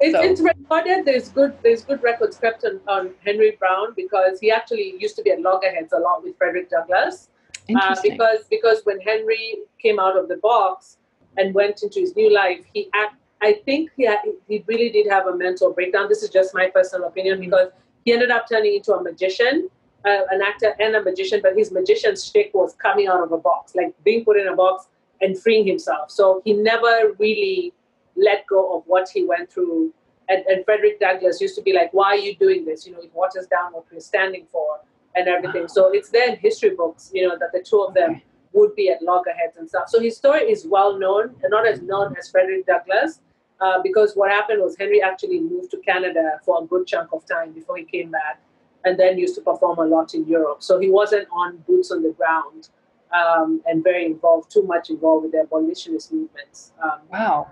[0.00, 1.04] it's, So- it's recorded.
[1.08, 5.22] There's good there's good records kept on, on henry brown because he actually used to
[5.22, 7.28] be at loggerheads a lot with frederick douglass.
[7.74, 9.44] Uh, because because when henry
[9.84, 10.96] came out of the box
[11.38, 14.08] and went into his new life he act, i think he,
[14.48, 16.08] he really did have a mental breakdown.
[16.08, 17.68] This is just my personal opinion because
[18.04, 19.68] he ended up turning into a magician
[20.06, 23.38] uh, an actor and a magician but his magician's shtick was coming out of a
[23.38, 24.88] box like being put in a box
[25.20, 26.10] and freeing himself.
[26.10, 27.74] So he never really
[28.16, 29.92] let go of what he went through.
[30.28, 32.86] And, and frederick douglass used to be like why are you doing this?
[32.86, 34.80] You know it waters down what we're standing for
[35.14, 35.68] and everything.
[35.68, 38.24] So it's there in history books you know that the two of them Okay.
[38.52, 39.88] would be at loggerheads and stuff.
[39.88, 43.20] So his story is well known, and not as known as Frederick Douglass,
[43.60, 47.24] uh, because what happened was Henry actually moved to Canada for a good chunk of
[47.26, 48.40] time before he came back,
[48.84, 50.62] and then used to perform a lot in Europe.
[50.62, 52.70] So he wasn't on boots on the ground
[53.14, 56.72] um, and very involved, too much involved with the abolitionist movements.
[56.82, 57.50] Um, Wow.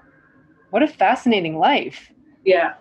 [0.71, 2.11] What a fascinating life.
[2.45, 2.75] yeah.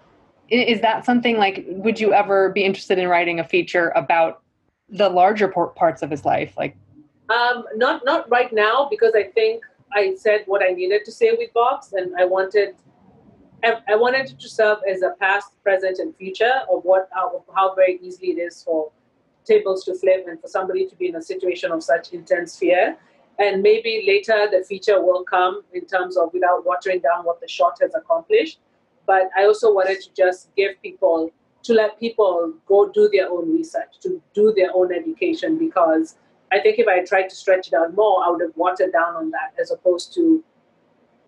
[0.49, 4.41] Is that something like, would you ever be interested in writing a feature about
[4.87, 6.53] the larger parts of his life?
[6.57, 6.77] Like,
[7.29, 11.31] Um, not not right now because I think I said what I needed to say
[11.37, 12.75] with Box, and I wanted
[13.63, 17.73] I, I wanted to serve as a past, present, and future of what how, how
[17.75, 18.91] very easily it is for
[19.45, 22.97] tables to flip and for somebody to be in a situation of such intense fear.
[23.39, 27.47] And maybe later the feature will come in terms of without watering down what the
[27.47, 28.59] short has accomplished.
[29.05, 31.31] But I also wanted to just give people
[31.63, 36.15] to let people go do their own research, to do their own education because
[36.51, 39.15] I think if I tried to stretch it out more, I would have watered down
[39.15, 40.43] on that as opposed to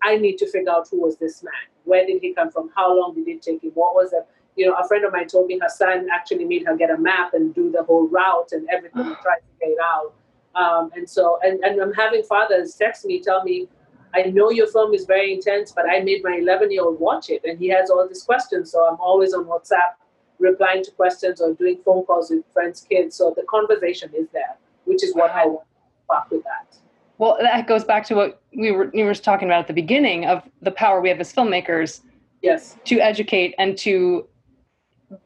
[0.02, 1.52] I need to figure out who was this man.
[1.84, 2.70] Where did he come from?
[2.74, 3.72] How long did it take him?
[3.74, 4.26] What was it?
[4.56, 6.98] You know, a friend of mine told me her son actually made her get a
[6.98, 10.14] map and do the whole route and everything and try to figure it out.
[10.54, 13.68] Um, and so, and, and I'm having fathers text me, tell me,
[14.12, 17.30] I know your film is very intense, but I made my 11 year old watch
[17.30, 18.72] it and he has all these questions.
[18.72, 19.94] So I'm always on WhatsApp
[20.38, 23.16] replying to questions or doing phone calls with friends' kids.
[23.16, 26.76] So the conversation is there, which is what I want to fuck with that.
[27.20, 30.24] Well, that goes back to what we were, we were talking about at the beginning
[30.24, 32.00] of the power we have as filmmakers
[32.42, 32.76] Yes.
[32.86, 34.26] to educate and to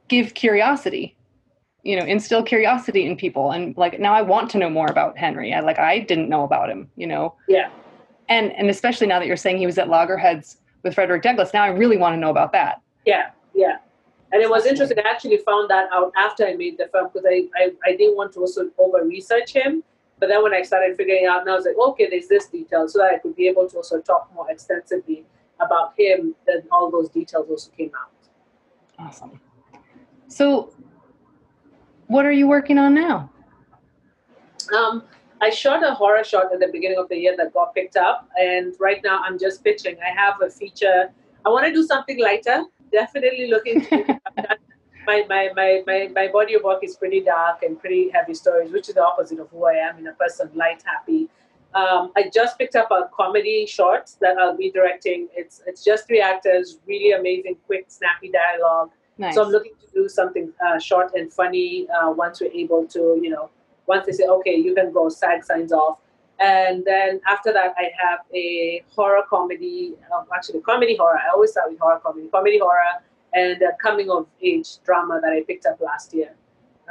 [0.09, 1.17] give curiosity
[1.85, 5.17] you know instill curiosity in people and like now i want to know more about
[5.17, 7.69] henry i like i didn't know about him you know Yeah.
[8.29, 11.63] and and especially now that you're saying he was at loggerheads with frederick douglass now
[11.63, 13.77] i really want to know about that Yeah, yeah.
[14.33, 14.99] And it was interesting.
[14.99, 18.17] I actually found that out after I made the film because I, I, I didn't
[18.17, 19.85] want to also over research him.
[20.19, 22.89] But then when I started figuring out, now I was like, okay, there's this detail,
[22.89, 25.25] so that I could be able to also talk more extensively
[25.61, 26.35] about him.
[26.47, 28.11] Then all those details also came out.
[28.99, 29.41] awesome
[30.29, 30.73] so
[32.07, 33.31] what are you working on now
[34.77, 35.05] Um,
[35.41, 38.29] I shot a horror shot at the beginning of the year that got picked up,
[38.39, 39.97] and right now I'm just pitching.
[40.03, 41.13] I have a feature.
[41.45, 42.65] I want to do something lighter.
[42.91, 44.19] Definitely looking to.
[45.07, 48.73] My, my, my, my, my body of work is pretty dark and pretty heavy stories,
[48.73, 51.29] which is the opposite of who I am in a person, light, happy.
[51.75, 55.29] Um, I just picked up a comedy short that I'll be directing.
[55.35, 58.91] It's it's just three actors, really amazing, quick, snappy dialogue.
[59.19, 62.87] nice So I'm looking to do something uh, short and funny uh, once we're able
[62.87, 63.51] to, you know,
[63.87, 65.99] once they say, okay, you can go, SAG signs off.
[66.39, 71.19] And then after that, I have a horror comedy, um, actually, comedy horror.
[71.19, 73.03] I always start with horror comedy, comedy horror,
[73.35, 76.35] and a coming of age drama that I picked up last year.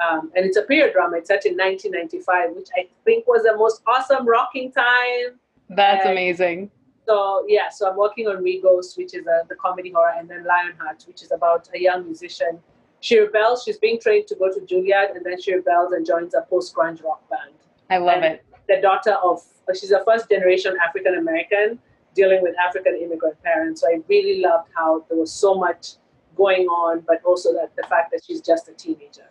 [0.03, 1.17] Um, and it's a period drama.
[1.17, 5.39] It's set in 1995, which I think was the most awesome rocking time.
[5.69, 6.71] that's and- amazing
[7.07, 10.45] So yeah, so I'm working on Regos, which is uh, the comedy horror, and then
[10.45, 12.59] Lionheart, which is about a young musician.
[13.01, 13.63] She rebels.
[13.63, 16.73] She's being trained to go to Juilliard, and then she rebels and joins a post
[16.73, 17.55] grunge rock band.
[17.89, 19.41] i love and, it the daughter of,
[19.73, 21.79] she's a first generation African American
[22.15, 23.81] dealing with African immigrant parents.
[23.81, 25.93] So I really loved how there was so much
[26.35, 29.29] going on, but also that the fact that she's just a teenager.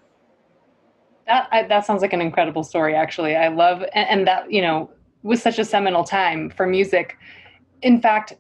[1.27, 2.95] That I, that sounds like an incredible story.
[2.95, 4.91] Actually, I love and, and that you know
[5.23, 7.17] was such a seminal time for music.
[7.83, 8.35] In fact,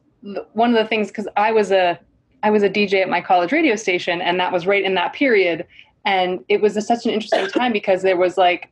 [0.52, 1.98] one of the things because I was a
[2.42, 5.12] I was a DJ at my college radio station, and that was right in that
[5.12, 5.66] period,
[6.04, 8.70] and it was a, such an interesting time because there was like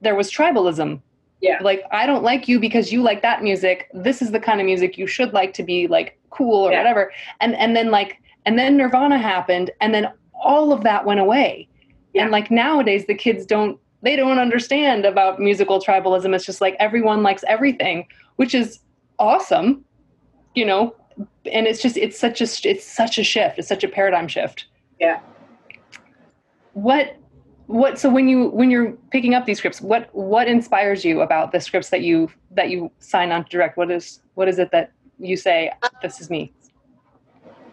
[0.00, 1.00] there was tribalism.
[1.40, 1.58] Yeah.
[1.60, 3.90] Like I don't like you because you like that music.
[3.92, 6.78] This is the kind of music you should like to be like cool or yeah.
[6.78, 7.12] whatever.
[7.40, 11.68] And and then like and then Nirvana happened, and then all of that went away.
[12.14, 12.22] Yeah.
[12.22, 16.34] And like nowadays, the kids don't they don't understand about musical tribalism.
[16.34, 18.80] It's just like everyone likes everything, which is
[19.18, 19.84] awesome,
[20.54, 20.94] you know.
[21.50, 23.58] And it's just it's such a it's such a shift.
[23.58, 24.66] It's such a paradigm shift.
[24.98, 25.20] Yeah.
[26.72, 27.16] What
[27.66, 31.52] what so when you when you're picking up these scripts what what inspires you about
[31.52, 34.70] the scripts that you that you sign on to direct what is what is it
[34.72, 35.70] that you say
[36.02, 36.52] this is me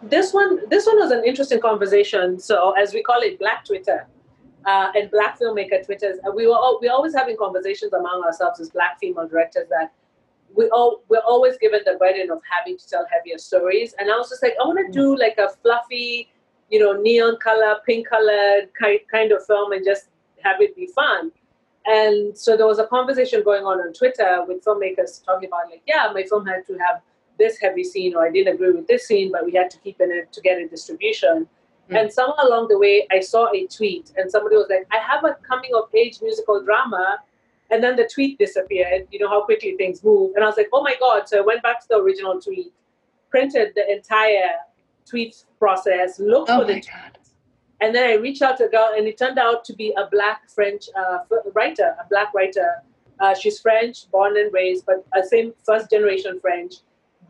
[0.02, 2.38] this one this one was an interesting conversation.
[2.38, 4.06] So as we call it black twitter
[4.64, 8.70] uh, and black filmmaker twitters we were all, we always having conversations among ourselves as
[8.70, 9.92] black female directors that
[10.54, 13.94] we all we're always given the burden of having to tell heavier stories.
[13.98, 16.30] And i was just like i want to do like a fluffy
[16.70, 20.08] you know neon color pink colored kind, kind of film and just
[20.42, 21.30] have it be fun.
[21.86, 25.82] And so there was a conversation going on on twitter with filmmakers talking about like
[25.86, 27.02] yeah my film had to have
[27.40, 30.00] this heavy scene or I didn't agree with this scene, but we had to keep
[30.00, 31.48] in it to get a distribution.
[31.90, 32.00] Mm.
[32.00, 35.24] And somewhere along the way, I saw a tweet and somebody was like, I have
[35.24, 37.18] a coming of age musical drama.
[37.72, 39.08] And then the tweet disappeared.
[39.10, 40.32] You know how quickly things move.
[40.34, 41.28] And I was like, oh my God.
[41.28, 42.72] So I went back to the original tweet,
[43.30, 44.54] printed the entire
[45.08, 46.90] tweet process, looked oh for the tweet.
[47.80, 50.06] And then I reached out to a girl, and it turned out to be a
[50.10, 51.18] black French uh,
[51.54, 52.82] writer, a black writer.
[53.20, 56.74] Uh, she's French, born and raised, but a same first generation French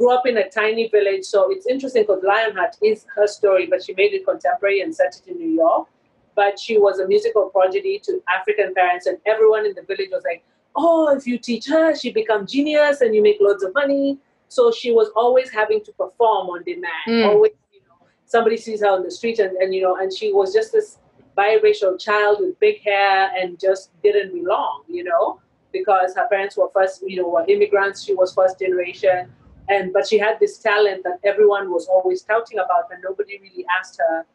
[0.00, 1.24] grew up in a tiny village.
[1.24, 5.20] So it's interesting because Lionheart is her story, but she made it contemporary and set
[5.20, 5.88] it in New York.
[6.34, 10.22] But she was a musical prodigy to African parents, and everyone in the village was
[10.24, 10.42] like,
[10.74, 14.72] "Oh, if you teach her, she become genius, and you make loads of money." So
[14.72, 17.06] she was always having to perform on demand.
[17.06, 17.26] Mm.
[17.28, 20.32] Always, you know, somebody sees her on the street, and, and you know, and she
[20.32, 20.98] was just this
[21.36, 25.40] biracial child with big hair and just didn't belong, you know,
[25.72, 28.02] because her parents were first, you know, were immigrants.
[28.04, 29.30] She was first generation
[29.70, 33.64] and but she had this talent that everyone was always touting about and nobody really
[33.78, 34.26] asked her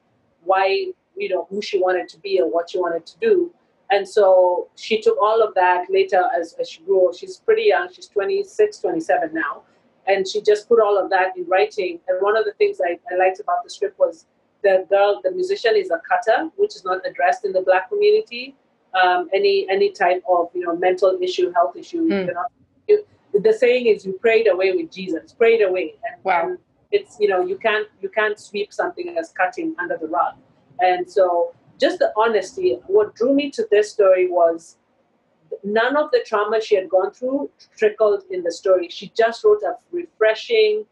[0.44, 3.54] why you know who she wanted to be or what she wanted to do.
[3.92, 7.12] And so she took all of that later as, as she grew.
[7.16, 7.90] She's pretty young.
[7.94, 9.62] She's 26 27 now.
[10.08, 12.00] And she just put all of that in writing.
[12.08, 14.26] And one of the things I, I liked about the script was
[14.64, 18.56] the girl the musician is a cutter which is not addressed in the black community.
[19.00, 22.34] Um, any any type of you know mental issue health issue mm.
[22.34, 22.52] not,
[23.42, 25.96] the saying is you prayed away with Jesus, prayed away.
[26.04, 26.50] And, wow.
[26.50, 26.58] And
[26.92, 30.36] it's you know you can't you can't sweep something as cutting under the rug.
[30.80, 32.80] And so just the honesty.
[32.88, 34.78] What drew me to this story was
[35.64, 38.90] none of the trauma she had gone through trickled in the story.
[38.90, 40.86] She just wrote a refreshing.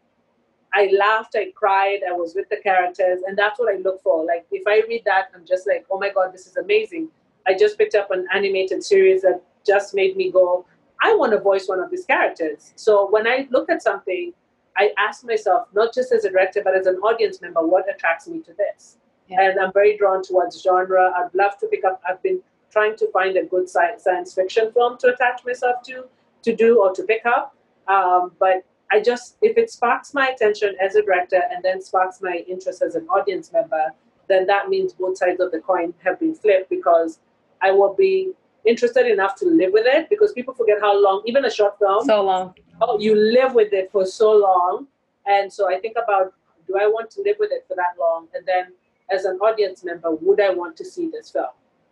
[0.76, 4.24] I laughed, I cried, I was with the characters, and that's what I look for.
[4.26, 7.08] Like if I read that, I'm just like, oh my god, this is amazing.
[7.46, 10.66] I just picked up an animated series that just made me go,
[11.02, 12.72] I want to voice one of these characters.
[12.76, 14.32] So when I look at something,
[14.76, 18.26] I ask myself, not just as a director, but as an audience member, what attracts
[18.26, 18.96] me to this?
[19.28, 19.42] Yeah.
[19.42, 21.12] And I'm very drawn towards genre.
[21.16, 24.98] I'd love to pick up, I've been trying to find a good science fiction film
[24.98, 26.04] to attach myself to,
[26.42, 27.54] to do or to pick up.
[27.86, 32.20] Um, but I just, if it sparks my attention as a director and then sparks
[32.20, 33.92] my interest as an audience member,
[34.28, 37.20] then that means both sides of the coin have been flipped because
[37.62, 38.32] I will be
[38.64, 42.04] interested enough to live with it because people forget how long, even a short film,
[42.04, 42.54] so long.
[42.80, 44.86] Oh, you live with it for so long.
[45.26, 46.34] And so I think about
[46.66, 48.28] do I want to live with it for that long?
[48.34, 48.72] And then
[49.10, 51.46] as an audience member, would I want to see this film?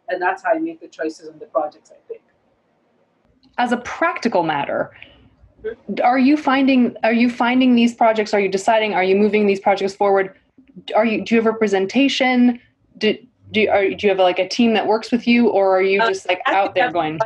[0.08, 2.22] And that's how I make the choices on the projects, I think.
[3.58, 4.90] As a practical matter,
[5.62, 5.94] mm-hmm.
[6.02, 8.32] are you finding are you finding these projects?
[8.35, 8.94] Are you deciding?
[8.94, 10.35] Are you moving these projects forward?
[10.94, 12.61] Are you do you have representation?
[12.98, 13.16] Do,
[13.52, 15.82] do you, are, do you have like a team that works with you or are
[15.82, 17.18] you uh, just like uh, out there going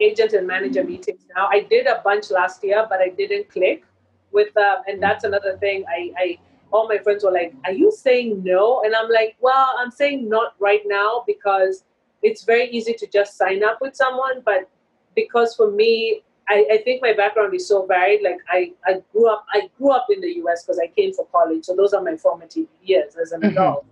[0.00, 3.84] agent and manager meetings now i did a bunch last year but i didn't click
[4.32, 6.38] with them um, and that's another thing i i
[6.72, 10.28] all my friends were like are you saying no and i'm like well i'm saying
[10.28, 11.84] not right now because
[12.22, 14.68] it's very easy to just sign up with someone but
[15.14, 18.22] because for me I, I, think my background is so varied.
[18.22, 21.26] Like I, I grew up I grew up in the US because I came for
[21.32, 21.64] college.
[21.64, 23.50] So those are my formative years as an mm-hmm.
[23.50, 23.84] adult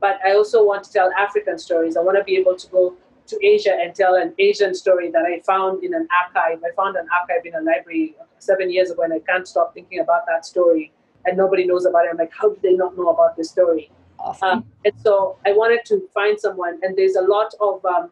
[0.00, 1.96] but I also want to tell African stories.
[1.96, 5.24] I want to be able to go to Asia and tell an Asian story that
[5.24, 6.62] I found in an archive.
[6.64, 10.00] I found an archive in a library seven years ago, and I can't stop thinking
[10.00, 10.92] about that story.
[11.24, 12.10] And nobody knows about it.
[12.12, 13.90] I'm like, how did they not know about this story?
[14.18, 14.48] Awesome.
[14.48, 18.10] Um, and so I wanted to find someone, and there's a lot of um,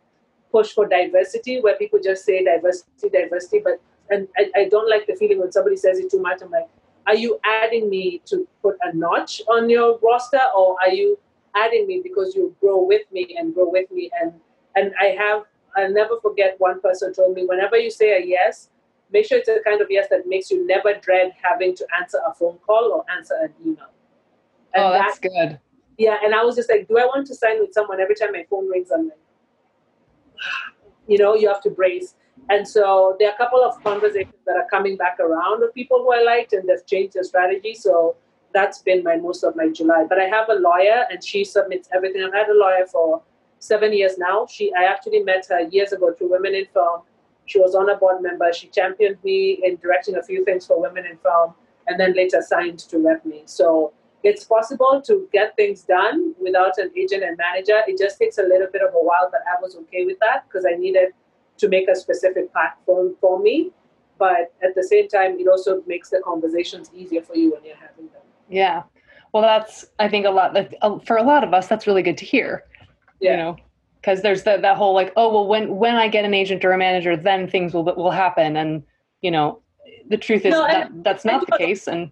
[0.50, 3.80] push for diversity where people just say diversity, diversity, but
[4.10, 6.42] and I, I don't like the feeling when somebody says it too much.
[6.42, 6.68] I'm like,
[7.06, 11.18] are you adding me to put a notch on your roster, or are you
[11.56, 14.32] adding me because you grow with me and grow with me and
[14.76, 15.42] and I have,
[15.76, 18.70] I'll never forget one person told me, whenever you say a yes,
[19.12, 22.18] make sure it's a kind of yes that makes you never dread having to answer
[22.26, 23.92] a phone call or answer an email.
[24.74, 25.60] And oh, that's that, good.
[25.98, 28.32] Yeah, and I was just like, do I want to sign with someone every time
[28.32, 28.90] my phone rings?
[28.92, 29.18] I'm like,
[31.06, 32.14] you know, you have to brace.
[32.50, 35.98] And so there are a couple of conversations that are coming back around of people
[35.98, 37.74] who I liked and they've changed their strategy.
[37.74, 38.16] So
[38.54, 40.06] that's been my most of my July.
[40.08, 42.22] But I have a lawyer and she submits everything.
[42.24, 43.20] I've had a lawyer for
[43.58, 44.46] seven years now.
[44.46, 47.02] She I actually met her years ago through Women in Film.
[47.46, 48.52] She was on a board member.
[48.52, 51.54] She championed me in directing a few things for Women in Film,
[51.88, 53.42] and then later signed to rep me.
[53.44, 53.92] So
[54.22, 57.80] it's possible to get things done without an agent and manager.
[57.86, 60.44] It just takes a little bit of a while, but I was okay with that
[60.48, 61.10] because I needed
[61.58, 63.72] to make a specific platform for me.
[64.18, 67.76] But at the same time, it also makes the conversations easier for you when you're
[67.76, 68.22] having them.
[68.48, 68.82] Yeah.
[69.32, 72.18] Well, that's, I think, a lot, uh, for a lot of us, that's really good
[72.18, 72.64] to hear
[73.24, 73.30] yeah.
[73.30, 73.56] you know
[74.00, 76.72] because there's that that whole like oh well when when i get an agent or
[76.72, 78.82] a manager then things will will happen and
[79.22, 79.60] you know
[80.08, 82.10] the truth is no, that that's not the case and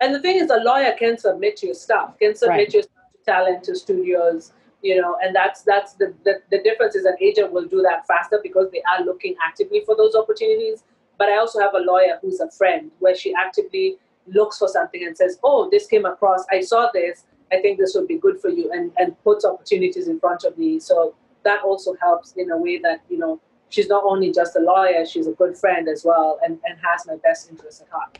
[0.00, 2.74] and the thing is a lawyer can submit your stuff can submit right.
[2.74, 4.52] your stuff to talent to studios
[4.82, 8.06] you know and that's that's the, the the difference is an agent will do that
[8.06, 10.84] faster because they are looking actively for those opportunities
[11.18, 13.96] but i also have a lawyer who's a friend where she actively
[14.28, 17.94] looks for something and says oh this came across i saw this I think this
[17.94, 20.80] would be good for you and, and puts opportunities in front of me.
[20.80, 21.14] So
[21.44, 25.04] that also helps in a way that, you know, she's not only just a lawyer,
[25.06, 28.18] she's a good friend as well and, and has my best interests at heart.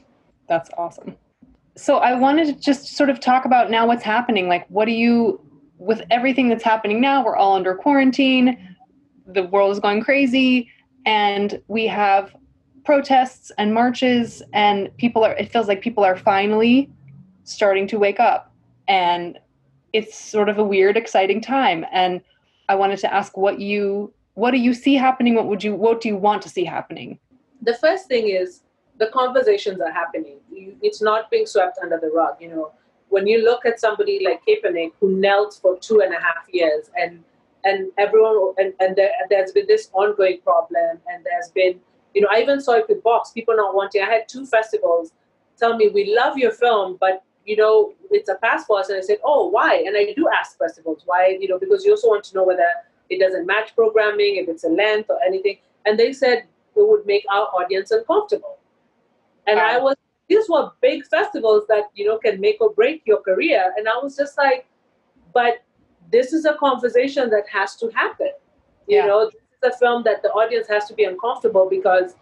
[0.48, 1.16] That's awesome.
[1.76, 4.48] So I wanted to just sort of talk about now what's happening.
[4.48, 5.40] Like, what do you,
[5.76, 8.76] with everything that's happening now, we're all under quarantine,
[9.26, 10.70] the world is going crazy,
[11.04, 12.34] and we have
[12.86, 16.88] protests and marches, and people are, it feels like people are finally
[17.44, 18.52] starting to wake up.
[18.88, 19.38] And
[19.92, 21.84] it's sort of a weird exciting time.
[21.92, 22.22] And
[22.68, 25.34] i wanted to ask what you what do you see happening?
[25.34, 27.18] What would you what do you want to see happening?
[27.62, 28.62] The first thing is
[28.98, 30.38] the conversations are happening.
[30.82, 32.72] It's not being swept under the rug you know.
[33.08, 36.90] When you look at somebody like Kaepernick who knelt for two and a half years
[36.96, 37.22] and
[37.64, 41.80] and everyone and, and there, there's been this ongoing problem and there's been
[42.16, 45.12] you know i even saw it with box people not wanting i had two festivals
[45.56, 48.88] tell me we love your film but you know, it's a pass for us.
[48.88, 49.76] And I said, oh, why?
[49.86, 52.66] And I do ask festivals why, you know, because you also want to know whether
[53.08, 55.58] it doesn't match programming, if it's a length or anything.
[55.86, 58.58] And they said it would make our audience uncomfortable.
[59.46, 59.68] And wow.
[59.70, 59.96] I was,
[60.28, 63.72] these were big festivals that, you know, can make or break your career.
[63.76, 64.66] And I was just like,
[65.32, 65.62] but
[66.10, 68.32] this is a conversation that has to happen.
[68.88, 69.06] You yeah.
[69.06, 69.30] know,
[69.66, 72.14] a film that the audience has to be uncomfortable because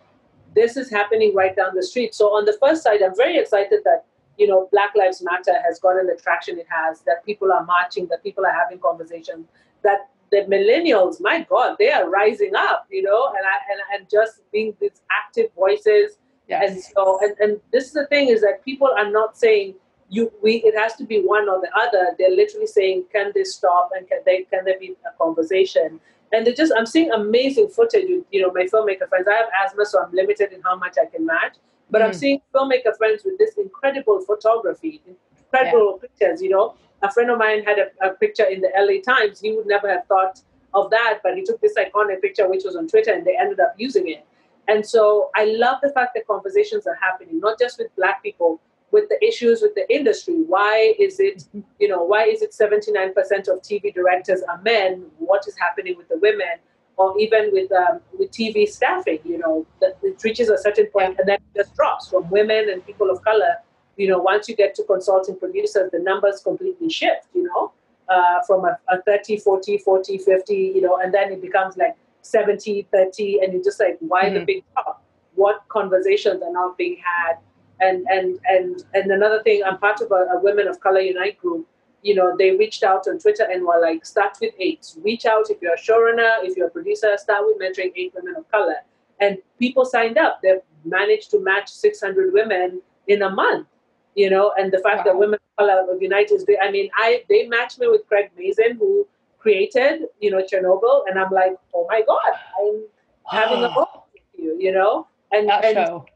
[0.54, 2.14] this is happening right down the street.
[2.14, 4.04] So on the first side, I'm very excited that
[4.38, 8.06] you know, Black Lives Matter has gotten the traction it has, that people are marching,
[8.08, 9.46] that people are having conversations,
[9.82, 14.10] that the millennials, my God, they are rising up, you know, and I, and, and
[14.10, 16.18] just being these active voices.
[16.48, 16.70] Yes.
[16.70, 19.74] And so, and, and this is the thing is that people are not saying
[20.10, 22.14] you, we, it has to be one or the other.
[22.18, 26.00] They're literally saying, can this stop and can they, can there be a conversation?
[26.34, 29.28] And they just, I'm seeing amazing footage with, you know, my filmmaker friends.
[29.30, 31.56] I have asthma, so I'm limited in how much I can match.
[31.90, 32.06] But mm.
[32.06, 36.08] I'm seeing filmmaker friends with this incredible photography, incredible yeah.
[36.08, 36.42] pictures.
[36.42, 39.40] You know, a friend of mine had a, a, picture in the LA Times.
[39.40, 40.40] He would never have thought
[40.72, 43.60] of that, but he took this iconic picture, which was on Twitter, and they ended
[43.60, 44.26] up using it.
[44.66, 48.60] And so I love the fact that conversations are happening, not just with Black people,
[48.94, 50.36] with the issues with the industry.
[50.54, 51.44] Why is it,
[51.80, 53.10] you know, why is it 79%
[53.52, 55.04] of TV directors are men?
[55.18, 56.56] What is happening with the women?
[56.96, 61.18] or even with um, with TV staffing, you know, that it reaches a certain point
[61.18, 63.54] and then it just drops from women and people of color.
[63.96, 67.72] You know, once you get to consulting producers, the numbers completely shift, you know,
[68.08, 71.96] uh, from a, a 30, 40, 40, 50, you know, and then it becomes like
[72.22, 74.34] 70, 30, and you're just like, why mm-hmm.
[74.34, 75.02] the big drop?
[75.34, 77.38] What conversations are not being had?
[77.80, 81.38] And and and and another thing, I'm part of a, a Women of Color Unite
[81.38, 81.66] group,
[82.04, 84.92] you know, they reached out on Twitter and were like, start with eight.
[85.02, 88.36] Reach out if you're a showrunner, if you're a producer, start with mentoring eight women
[88.36, 88.76] of color.
[89.20, 90.40] And people signed up.
[90.42, 93.68] They've managed to match 600 women in a month,
[94.14, 95.04] you know, and the fact wow.
[95.04, 98.76] that women of color of United, I mean, I they matched me with Craig Mazin
[98.76, 99.06] who
[99.38, 102.84] created, you know, Chernobyl, and I'm like, oh my god, I'm
[103.26, 106.06] having a moment with you, you know, and that and, show.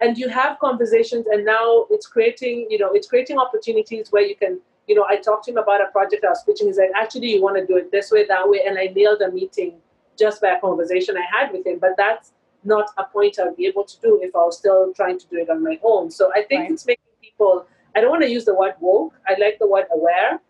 [0.00, 4.34] And you have conversations, and now it's creating, you know, it's creating opportunities where you
[4.34, 6.68] can, you know, I talked to him about a project I was pitching.
[6.68, 9.20] He's like, actually, you want to do it this way, that way, and I nailed
[9.20, 9.74] a meeting
[10.18, 11.78] just by a conversation I had with him.
[11.78, 12.32] But that's
[12.64, 15.36] not a point I'd be able to do if I was still trying to do
[15.36, 16.10] it on my own.
[16.10, 16.70] So I think Right.
[16.72, 17.66] it's making people.
[17.94, 19.14] I don't want to use the word woke.
[19.26, 20.40] I like the word aware,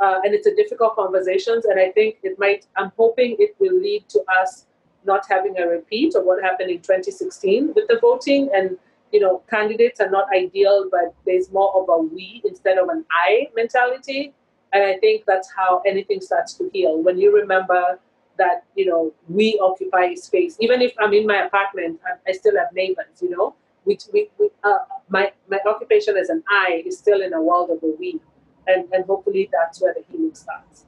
[0.00, 1.64] uh, and it's a difficult conversations.
[1.64, 2.66] And I think it might.
[2.76, 4.66] I'm hoping it will lead to us
[5.04, 8.50] not having a repeat of what happened in 2016 with the voting.
[8.54, 8.76] And
[9.12, 13.04] you know, candidates are not ideal, but there's more of a we instead of an
[13.10, 14.32] I mentality.
[14.72, 17.02] And I think that's how anything starts to heal.
[17.02, 17.98] When you remember
[18.36, 20.56] that, you know, we occupy space.
[20.60, 23.54] Even if I'm in my apartment, I, I still have neighbors, you know.
[23.84, 24.78] which we, we, uh,
[25.08, 28.20] my, my occupation as an I is still in a world of a we.
[28.66, 30.84] And, and hopefully that's where the healing starts.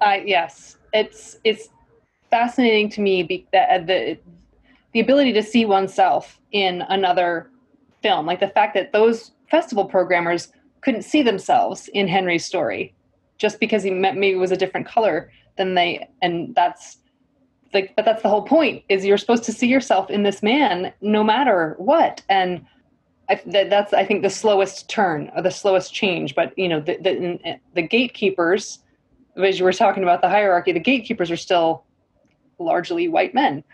[0.00, 1.68] Uh, yes, it's it's
[2.30, 4.18] fascinating to me be, that the
[4.92, 7.50] the ability to see oneself in another
[8.02, 10.48] film, like the fact that those festival programmers
[10.80, 12.94] couldn't see themselves in Henry's story,
[13.38, 16.98] just because he maybe was a different color than they, and that's
[17.72, 20.92] like, but that's the whole point is you're supposed to see yourself in this man
[21.00, 22.64] no matter what, and.
[23.28, 26.80] I, that, that's I think the slowest turn or the slowest change, but you know
[26.80, 28.80] the the, eh, the gatekeepers
[29.36, 31.84] as you were talking about the hierarchy, the gatekeepers are still
[32.58, 33.64] largely white men.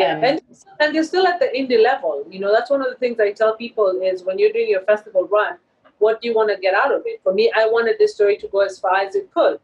[0.00, 0.40] Yeah, And- and
[0.80, 2.14] and they're still at the indie level.
[2.34, 4.82] You know, that's one of the things I tell people is when you're doing your
[4.92, 5.58] festival run,
[5.98, 7.20] what do you want to get out of it?
[7.22, 9.58] For me, I wanted this story to go as far as it could.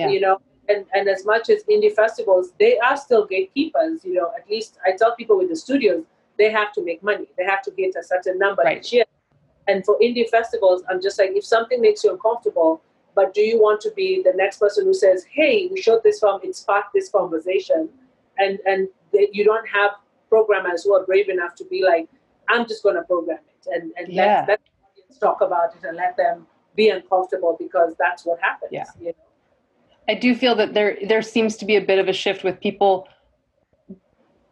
[0.00, 0.08] Yeah.
[0.14, 0.36] You know,
[0.70, 4.04] and and as much as indie festivals, they are still gatekeepers.
[4.04, 6.04] You know, at least I tell people with the studios,
[6.38, 7.26] they have to make money.
[7.36, 8.78] They have to get a certain number Right.
[8.78, 9.04] each year.
[9.68, 12.80] And for indie festivals, I'm just like, if something makes you uncomfortable,
[13.14, 16.18] but do you want to be the next person who says, "Hey, we showed this
[16.20, 17.90] film, it sparked this conversation,"
[18.38, 19.92] and and they, you don't have
[20.28, 22.08] programmers who are brave enough to be like,
[22.48, 24.44] "I'm just going to program it," and and Yeah.
[24.46, 28.40] let, let the audience talk about it and let them be uncomfortable because that's what
[28.40, 28.70] happens.
[28.72, 28.84] Yeah.
[28.98, 29.12] You know?
[30.08, 32.58] I do feel that there there seems to be a bit of a shift with
[32.60, 33.08] people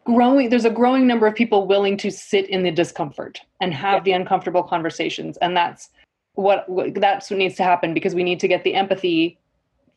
[0.03, 3.97] growing there's a growing number of people willing to sit in the discomfort and have
[3.97, 4.03] Yeah.
[4.03, 5.89] the uncomfortable conversations and that's
[6.33, 9.37] what, what that's what needs to happen because we need to get the empathy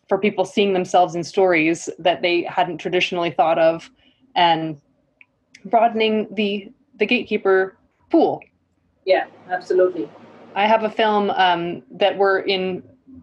[0.08, 3.90] for people seeing themselves in stories that they hadn't traditionally thought of
[4.34, 4.80] and
[5.64, 7.76] broadening the the gatekeeper
[8.10, 8.40] pool
[9.04, 10.08] Yeah, absolutely.
[10.54, 12.82] I have a film um, that we're in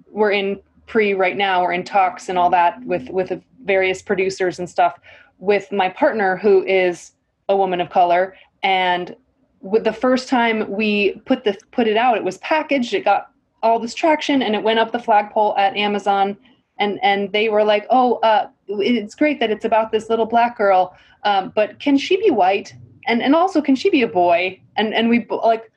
[0.10, 1.62] we're in pre right now.
[1.62, 5.00] We're in talks and all that with with various producers and stuff
[5.40, 7.14] with my partner who is
[7.50, 8.36] a woman of color.
[8.64, 9.16] And
[9.62, 12.94] with the first time we put the put it out, it was packaged.
[12.94, 13.32] It got
[13.64, 16.38] all this traction and it went up the flagpole at Amazon.
[16.82, 20.58] And and they were like, oh, uh, it's great that it's about this little black
[20.58, 20.82] girl,
[21.24, 22.74] um, but can she be white?
[23.08, 24.60] And and also can she be a boy?
[24.78, 25.72] And and we like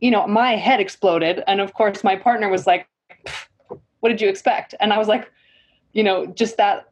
[0.00, 1.42] you know, my head exploded.
[1.46, 2.86] And of course, my partner was like,
[4.00, 4.74] what did you expect?
[4.78, 5.32] And I was like,
[5.94, 6.90] you know, just that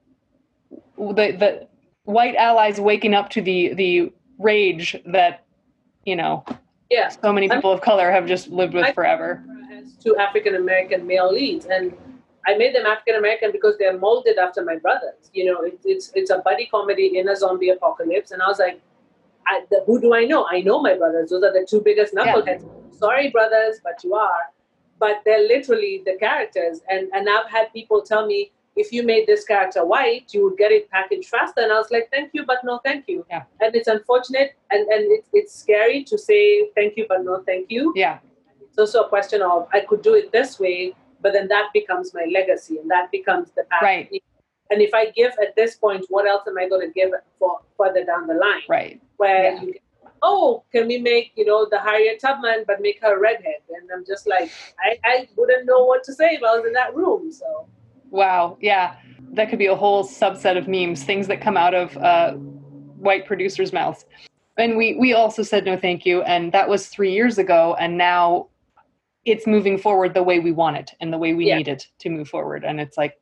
[0.97, 1.69] the, the
[2.05, 5.45] white allies waking up to the, the rage that,
[6.07, 6.43] you know,
[6.89, 7.11] Yeah.
[7.11, 9.45] so many people of color have just lived with I- forever.
[9.69, 11.93] has two African American male leads, and
[12.47, 15.31] I made them African American because they're molded after my brothers.
[15.33, 18.59] You know, it, it's it's a buddy comedy in a zombie apocalypse, and I was
[18.59, 18.81] like,
[19.47, 20.47] I, the, who do I know?
[20.51, 21.31] I know my brothers.
[21.31, 22.65] Those are the two biggest knuckleheads.
[22.99, 24.51] Sorry, brothers, but you are.
[24.99, 28.53] But they're literally the characters, and and I've had people tell me.
[28.75, 31.61] If you made this character white, you would get it packaged faster.
[31.61, 33.23] And I was like, thank you, but no thank you.
[33.29, 33.43] Yeah.
[33.61, 37.71] And it's unfortunate and, and it's it's scary to say thank you, but no thank
[37.71, 38.21] you Yeah.
[38.67, 42.13] it's also a question of I could do it this way, but then that becomes
[42.15, 43.83] my legacy and that becomes the path.
[43.83, 44.23] Right.
[44.71, 47.61] And if I give at this point, what else am I going to give for
[47.77, 48.63] further down the line?
[48.69, 49.01] Right.
[49.19, 49.63] Where Yeah.
[49.63, 49.75] you,
[50.23, 53.61] oh, can we make you know the Harriet Tubman, but make her a redhead?
[53.69, 54.51] And I'm just like,
[54.81, 57.31] I, I wouldn't know what to say if I was in that room.
[57.33, 57.67] So
[58.11, 58.57] Wow.
[58.61, 58.97] Yeah.
[59.35, 63.27] That could be a whole subset of memes, things that come out of uh, white
[63.27, 64.05] producers' mouths.
[64.59, 66.21] And we, we also said no thank you.
[66.23, 67.75] And that was three years ago.
[67.81, 68.49] And now
[69.25, 71.59] it's moving forward the way we want it and the way we Yeah.
[71.59, 72.65] need it to move forward.
[72.65, 73.21] And it's like,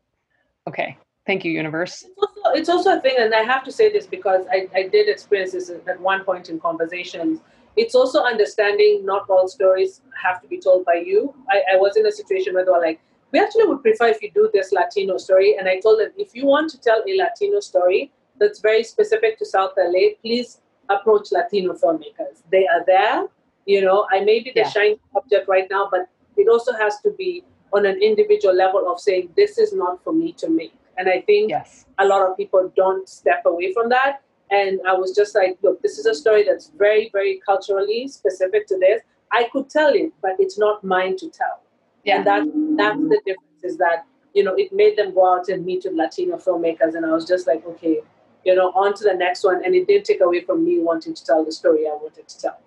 [0.67, 0.97] okay,
[1.27, 2.03] thank you, universe.
[2.05, 4.89] it's also, it's also a thing, and I have to say this because I, I
[4.89, 7.41] did experience this at one point in conversations.
[7.77, 11.35] It's also understanding not all stories have to be told by you.
[11.49, 13.01] I, I was in a situation where they were like,
[13.33, 15.57] we actually would prefer if you do this Latino story.
[15.57, 19.39] And I told them, if you want to tell a Latino story that's very specific
[19.39, 22.43] to South LA, please approach Latino filmmakers.
[22.51, 23.27] They are there.
[23.67, 24.69] You know, I may be the Yeah.
[24.69, 26.07] shiny object right now, but
[26.37, 30.13] it also has to be on an individual level of saying, this is not for
[30.13, 30.73] me to make.
[30.99, 31.87] And I think yes.
[31.99, 34.23] a lot of people don't step away from that.
[34.51, 38.67] And I was just like, look, this is a story that's very, very culturally specific
[38.67, 39.03] to this.
[39.31, 41.63] I could tell it, but it's not mine to tell.
[42.05, 42.17] Yeah.
[42.17, 42.47] And that
[42.77, 44.05] that's the difference is that,
[44.35, 46.95] you know, it made them go out and meet with Latino filmmakers.
[46.97, 48.01] And I was just like, okay,
[48.45, 49.65] you know, on to the next one.
[49.65, 52.41] And it didn't take away from me wanting to tell the story I wanted to
[52.41, 52.59] tell.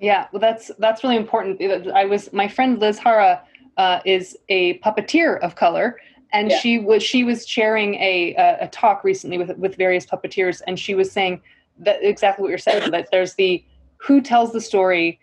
[0.00, 1.60] Yeah, well, that's that's really important.
[1.92, 3.42] I was my friend Liz Hara
[3.76, 5.98] uh, is a puppeteer of color,
[6.32, 6.58] and Yeah.
[6.58, 10.78] she was she was sharing a, a a talk recently with with various puppeteers, and
[10.78, 11.42] she was saying
[11.78, 13.64] that exactly what you're saying that there's the
[13.98, 15.20] who tells the story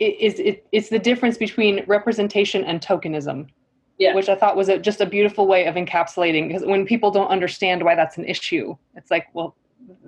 [0.00, 3.48] is it, it's the difference between representation and tokenism.
[3.96, 4.12] Yeah.
[4.16, 7.28] Which I thought was a, just a beautiful way of encapsulating because when people don't
[7.28, 9.54] understand why that's an issue, it's like, well,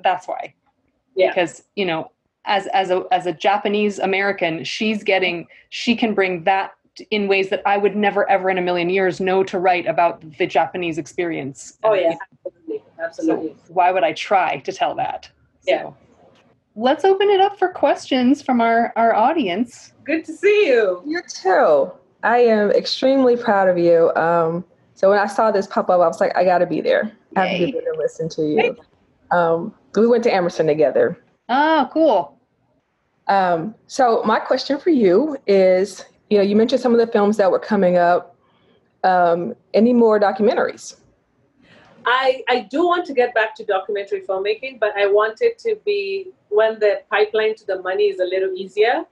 [0.03, 0.55] that's why
[1.15, 1.29] Yeah.
[1.31, 2.11] because you know
[2.47, 6.73] as as a as a japanese american she's getting she can bring that
[7.11, 10.21] in ways that i would never ever in a million years know to write about
[10.39, 12.79] the japanese experience Oh yeah, it- absolutely.
[12.79, 13.57] so Absolutely.
[13.69, 15.29] why would i try to tell that
[15.67, 15.83] Yeah.
[15.83, 15.97] So,
[16.77, 21.03] let's open it up for questions from our our audience Good to see you.
[21.05, 21.91] You too.
[22.23, 24.13] I am extremely proud of you.
[24.15, 26.81] Um, so when I saw this pop up, I was like, I got to be
[26.81, 27.11] there.
[27.35, 28.77] I have to be there to listen to you.
[29.37, 31.19] Um, we went to Emerson together.
[31.49, 32.36] oh cool
[33.29, 37.37] Um, so my question for you is, you know, you mentioned some of the films
[37.39, 38.37] that were coming up.
[39.05, 40.97] Um, any more documentaries?
[42.07, 45.77] I, I do want to get back to documentary filmmaking, but I want it to
[45.85, 49.05] be when the pipeline to the money is a little easier.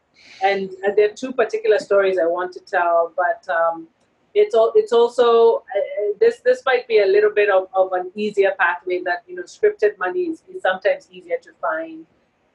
[0.43, 3.89] And, and there are two particular stories I want to tell, but um,
[4.35, 8.11] it's all, it's also uh, this this might be a little bit of, of an
[8.15, 12.07] easier pathway that you know scripted money is, is sometimes easier to find.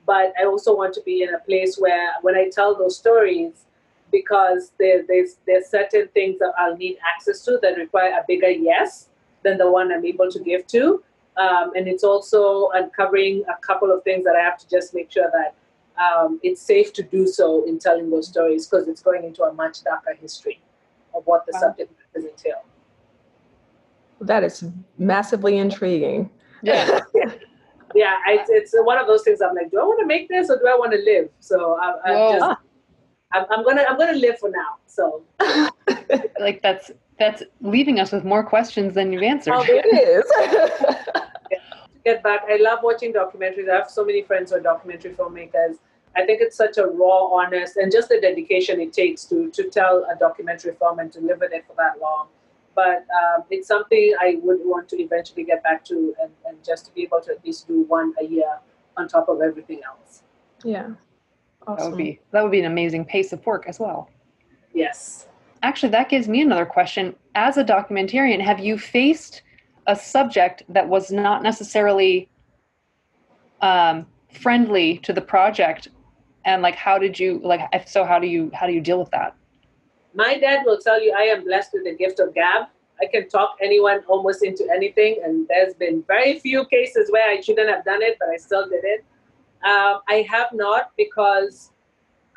[0.09, 3.53] But I also want to be in a place where when I tell those stories,
[4.11, 8.49] because there, there's there's certain things that I'll need access to that require a bigger
[8.49, 9.09] yes
[9.43, 11.03] than the one I'm able to give to.
[11.37, 15.11] Um, and it's also uncovering a couple of things that I have to just make
[15.11, 15.53] sure that
[16.03, 19.53] um, it's safe to do so in telling those stories because it's going into a
[19.53, 20.59] much darker history
[21.13, 21.59] of what the Wow.
[21.59, 22.63] subject matters entail.
[24.21, 24.65] That is
[24.97, 26.31] massively intriguing.
[26.63, 27.01] yeah
[27.99, 29.41] Yeah, it's, it's one of those things.
[29.41, 31.27] I'm like, do I want to make this or do I want to live?
[31.41, 32.39] So I, I'm Whoa.
[32.39, 32.59] just,
[33.33, 34.77] I'm, I'm gonna, I'm gonna live for now.
[34.87, 35.21] So
[36.39, 40.23] like that's that's leaving us with more questions than you've answered Oh, it is.
[42.05, 42.43] get back.
[42.49, 43.69] I love watching documentaries.
[43.69, 45.75] I have so many friends who are documentary filmmakers.
[46.15, 49.69] I think it's such a raw, honest, and just the dedication it takes to to
[49.69, 52.27] tell a documentary film and to live with it for that long.
[52.79, 56.81] But um, it's something I would want to eventually get back to, and, and just
[56.85, 58.53] to be able to at least do one a year
[58.95, 60.23] on top of everything else.
[60.63, 60.87] yeah.
[61.67, 64.09] that would be that would be an amazing pace of work as well
[64.73, 65.27] Yes.
[65.61, 67.03] actually that gives me another question
[67.35, 69.41] as a documentarian have you faced
[69.87, 72.29] a subject that was not necessarily
[73.61, 74.05] um,
[74.43, 75.81] friendly to the project
[76.45, 78.99] and like how did you like if so how do you how do you deal
[79.03, 79.31] with that
[80.13, 82.67] My dad will tell you I am blessed with the gift of gab.
[83.01, 87.39] I can talk anyone almost into anything, and there's been very few cases where I
[87.39, 89.05] shouldn't have done it, but I still did it.
[89.63, 91.71] Um, I have not because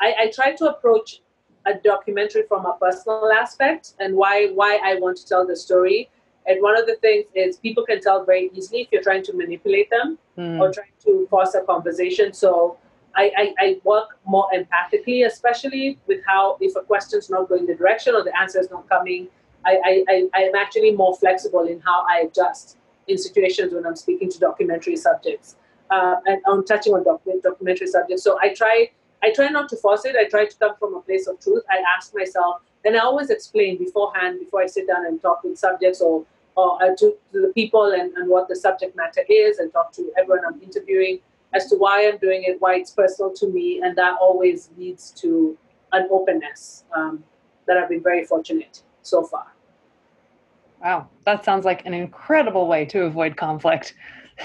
[0.00, 1.20] I, I try to approach
[1.66, 6.10] a documentary from a personal aspect and why why I want to tell the story.
[6.46, 9.32] And one of the things is people can tell very easily if you're trying to
[9.32, 10.60] manipulate them Hmm.
[10.60, 12.32] or trying to force a conversation.
[12.32, 12.78] So
[13.14, 17.74] I, I, I work more empathically, especially with how if a question's not going the
[17.74, 19.28] direction or the answer is not coming,
[19.64, 23.96] I, I, I, am actually more flexible in how I adjust in situations when I'm
[23.96, 25.56] speaking to documentary subjects
[25.92, 28.22] uh, and I'm touching on doc- documentary subjects.
[28.22, 28.90] So I try
[29.24, 30.16] I try not to force it.
[30.16, 31.62] I try to come from a place of truth.
[31.70, 35.58] I ask myself, and I always explain beforehand before I sit down and talk with
[35.58, 39.58] subjects or or uh, to, to the people and, and what the subject matter is
[39.58, 41.20] and talk to everyone I'm interviewing
[41.54, 45.10] as to why I'm doing it, why it's personal to me, and that always leads
[45.22, 45.56] to
[45.92, 47.22] an openness um,
[47.66, 49.46] that I've been very fortunate so far.
[50.80, 53.94] wow that sounds like an incredible way to avoid conflict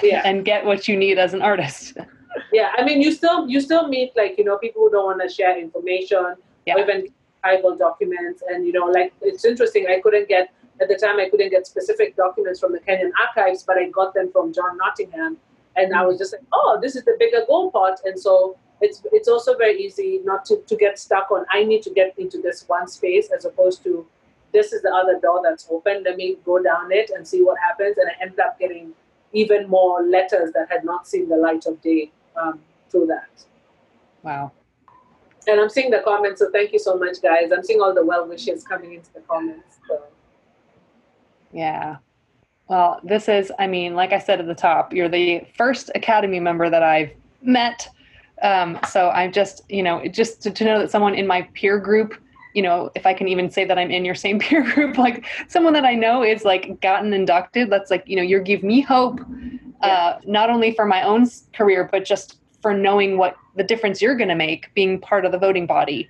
[0.03, 1.97] Yeah, and get what you need as an artist
[2.53, 2.69] yeah.
[2.77, 5.29] I mean, you still you still meet like you know people who don't want to
[5.37, 6.35] share information
[6.65, 6.75] Yeah.
[6.75, 7.07] or even
[7.45, 9.87] archival documents, and you know like it's interesting.
[9.87, 10.45] I couldn't get
[10.81, 14.13] at the time I couldn't get specific documents from the Kenyan archives, but I got
[14.13, 15.37] them from John Nottingham,
[15.77, 19.01] and I was just like, oh, this is the bigger goal pot, and so it's
[19.11, 22.41] it's also very easy not to, to get stuck on I need to get into
[22.41, 24.05] this one space as opposed to
[24.53, 26.03] this is the other door that's open.
[26.03, 28.93] Let me go down it and see what happens, and I ended up getting
[29.33, 32.59] even more letters that had not seen the light of day um,
[32.89, 33.29] through that.
[34.23, 34.51] wow
[35.47, 37.51] And I'm seeing the comments, so thank you so much, guys.
[37.51, 39.79] I'm seeing all the well wishes coming into the comments.
[39.87, 40.03] So.
[41.51, 41.97] yeah
[42.67, 46.39] Well, this is, I mean, like I said at the top, you're the first Academy
[46.39, 47.11] member that I've
[47.41, 47.87] met.
[48.41, 51.79] Um, so I'm just, you know, just to, to know that someone in my peer
[51.79, 52.13] group
[52.57, 55.25] you know, if I can even say that I'm in your same peer group, like
[55.47, 58.81] someone that I know is like gotten inducted, that's like, you know, you give me
[58.81, 59.19] hope,
[59.81, 64.15] uh, not only for my own career, but just for knowing what the difference you're
[64.15, 66.09] going to make being part of the voting body.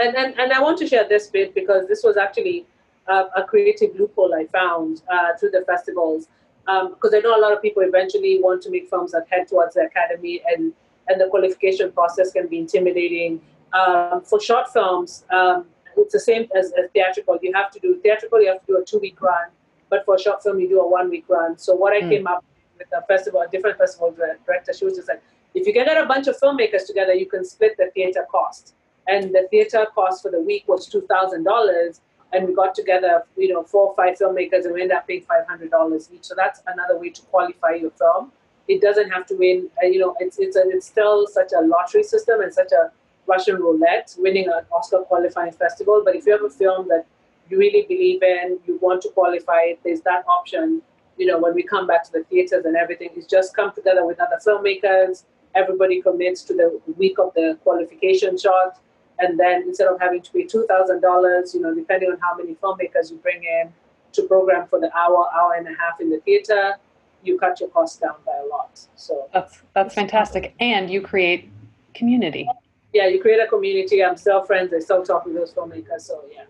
[0.00, 2.66] And, and, and I want to share this bit because this was actually
[3.10, 6.28] uh, a creative loophole I found uh, through the festivals.
[6.66, 9.48] Because um, I know a lot of people eventually want to make films that head
[9.48, 10.72] towards the academy, and,
[11.08, 13.40] and the qualification process can be intimidating
[13.72, 17.38] um, for short films, um, it's the same as, as, theatrical.
[17.42, 19.48] You have to do theatrical, you have to do a two week run,
[19.88, 21.58] but for short film, you do a one week run.
[21.58, 22.10] So, what I mm.
[22.10, 22.44] came up
[22.78, 24.14] with a festival, a different festival
[24.46, 25.22] director, she was just like,
[25.54, 28.74] if you can get a bunch of filmmakers together, you can split the theater cost.
[29.08, 32.00] And the theater cost for the week was $2,000.
[32.32, 35.24] And we got together, you know, four or five filmmakers and we ended up paying
[35.24, 36.24] $500 each.
[36.24, 38.32] So that's another way to qualify your film.
[38.68, 41.60] It doesn't have to win, uh, you know, it's, it's, a, it's still such a
[41.60, 42.92] lottery system and such a
[43.26, 46.02] Russian roulette, winning an Oscar qualifying festival.
[46.04, 47.06] But if you have a film that
[47.48, 50.82] you really believe in, you want to qualify it, there's that option.
[51.16, 54.06] You know, when we come back to the theaters and everything, is just come together
[54.06, 55.24] with other filmmakers.
[55.54, 58.78] Everybody commits to the week of the qualification shot,
[59.20, 62.36] and then instead of having to pay two thousand dollars, you know, depending on how
[62.36, 63.72] many filmmakers you bring in
[64.12, 66.74] to program for the hour, hour and a half in the theater,
[67.22, 68.80] you cut your costs down by a lot.
[68.96, 71.48] So that's that's fantastic, and you create
[71.94, 72.48] community
[72.92, 74.02] yeah, you create a community.
[74.02, 74.72] I'm still friends.
[74.74, 76.02] I still talk with those filmmakers.
[76.02, 76.44] So yeah.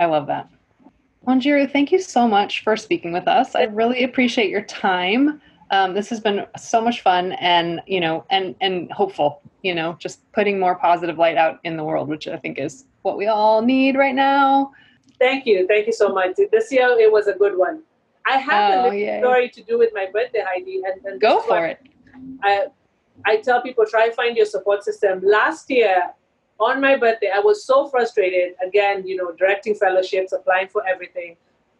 [0.00, 0.48] I love that.
[1.26, 3.54] Wanjiru, thank you so much for speaking with us.
[3.54, 5.40] I really appreciate your time.
[5.72, 9.96] Um, this has been so much fun and you know and and hopeful you know
[9.98, 13.26] just putting more positive light out in the world which i think is what we
[13.26, 14.70] all need right now
[15.18, 17.82] thank you thank you so much this year it was a good one
[18.26, 21.64] i have oh, a story to do with my birthday heidi and, and go for
[21.64, 21.80] it
[22.42, 22.66] I,
[23.24, 25.20] I tell people try find your support system.
[25.24, 26.12] Last year,
[26.60, 28.54] on my birthday, I was so frustrated.
[28.66, 31.36] Again, you know, directing fellowships, applying for everything.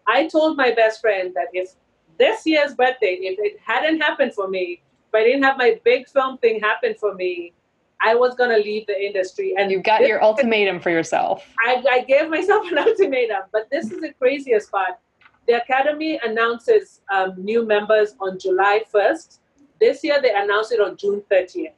[0.07, 1.73] I told my best friend that if
[2.19, 6.09] this year's birthday, if it hadn't happened for me, if I didn't have my big
[6.09, 7.53] film thing happen for me,
[8.01, 9.55] I was gonna leave the industry.
[9.57, 11.47] And you got this, your ultimatum for yourself.
[11.65, 14.99] I, I gave myself an ultimatum, but this is the craziest part.
[15.47, 19.39] The Academy announces um, new members on July 1st
[19.83, 21.75] this year they announced it on June 30th.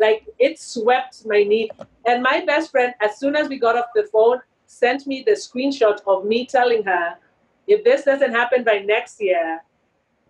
[0.00, 1.70] Like it swept my knee.
[2.06, 5.32] And my best friend, as soon as we got off the phone, sent me the
[5.32, 7.16] screenshot of me telling her,
[7.66, 9.62] if this doesn't happen by next year,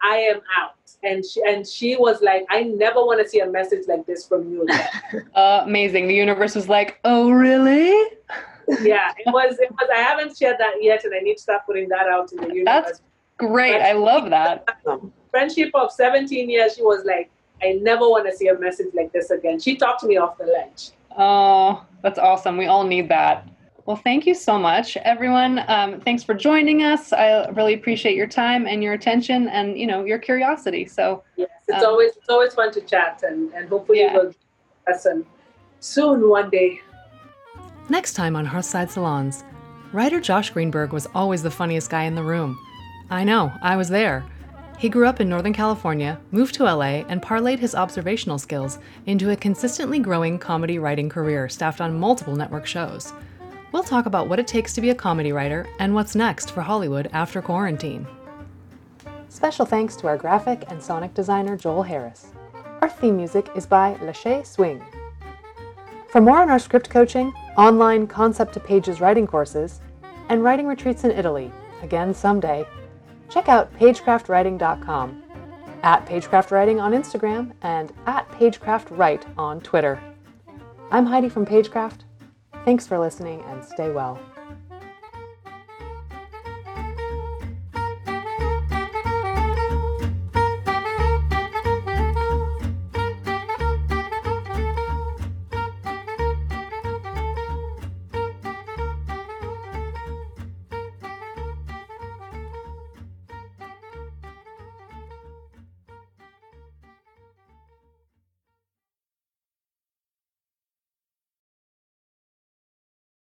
[0.02, 0.74] I am out.
[1.04, 4.26] And she and she was like, I never want to see a message like this
[4.26, 4.88] from you again.
[5.34, 6.06] Uh, amazing.
[6.06, 7.90] The universe was like, oh really?
[8.82, 11.62] yeah, it was it was I haven't shared that yet and I need to start
[11.66, 12.84] putting that out in the universe.
[12.84, 13.00] That's
[13.38, 13.80] great.
[13.80, 14.64] I love that
[15.32, 17.30] friendship of 17 years, she was like,
[17.60, 19.58] I never want to see a message like this again.
[19.58, 20.90] She talked me off the ledge.
[21.16, 22.56] Oh, that's awesome.
[22.56, 23.48] We all need that.
[23.92, 25.62] Well, thank you so much, everyone.
[25.68, 27.12] Um, thanks for joining us.
[27.12, 30.86] I really appreciate your time and your attention, and you know your curiosity.
[30.86, 34.14] So yes, it's um, always it's always fun to chat, and and hopefully yeah.
[34.14, 34.32] we'll
[34.88, 35.26] listen
[35.80, 36.80] soon one day.
[37.90, 39.44] Next time on Hearthside Salons,
[39.92, 42.58] writer Josh Greenberg was always the funniest guy in the room.
[43.10, 44.24] I know, I was there.
[44.78, 49.30] He grew up in Northern California, moved to LA, and parlayed his observational skills into
[49.30, 53.12] a consistently growing comedy writing career staffed on multiple network shows.
[53.72, 56.60] We'll talk about what it takes to be a comedy writer and what's next for
[56.60, 58.06] Hollywood after quarantine.
[59.30, 62.26] Special thanks to our graphic and sonic designer Joel Harris.
[62.82, 64.84] Our theme music is by Lachey Swing.
[66.10, 69.80] For more on our script coaching, online concept to pages writing courses,
[70.28, 71.50] and writing retreats in Italy,
[71.82, 72.66] again someday,
[73.30, 75.22] check out pagecraftwriting.com,
[75.82, 79.98] at pagecraftwriting on Instagram, and at pagecraftwrite on Twitter.
[80.90, 82.00] I'm Heidi from Pagecraft.
[82.64, 84.20] Thanks for listening and stay well.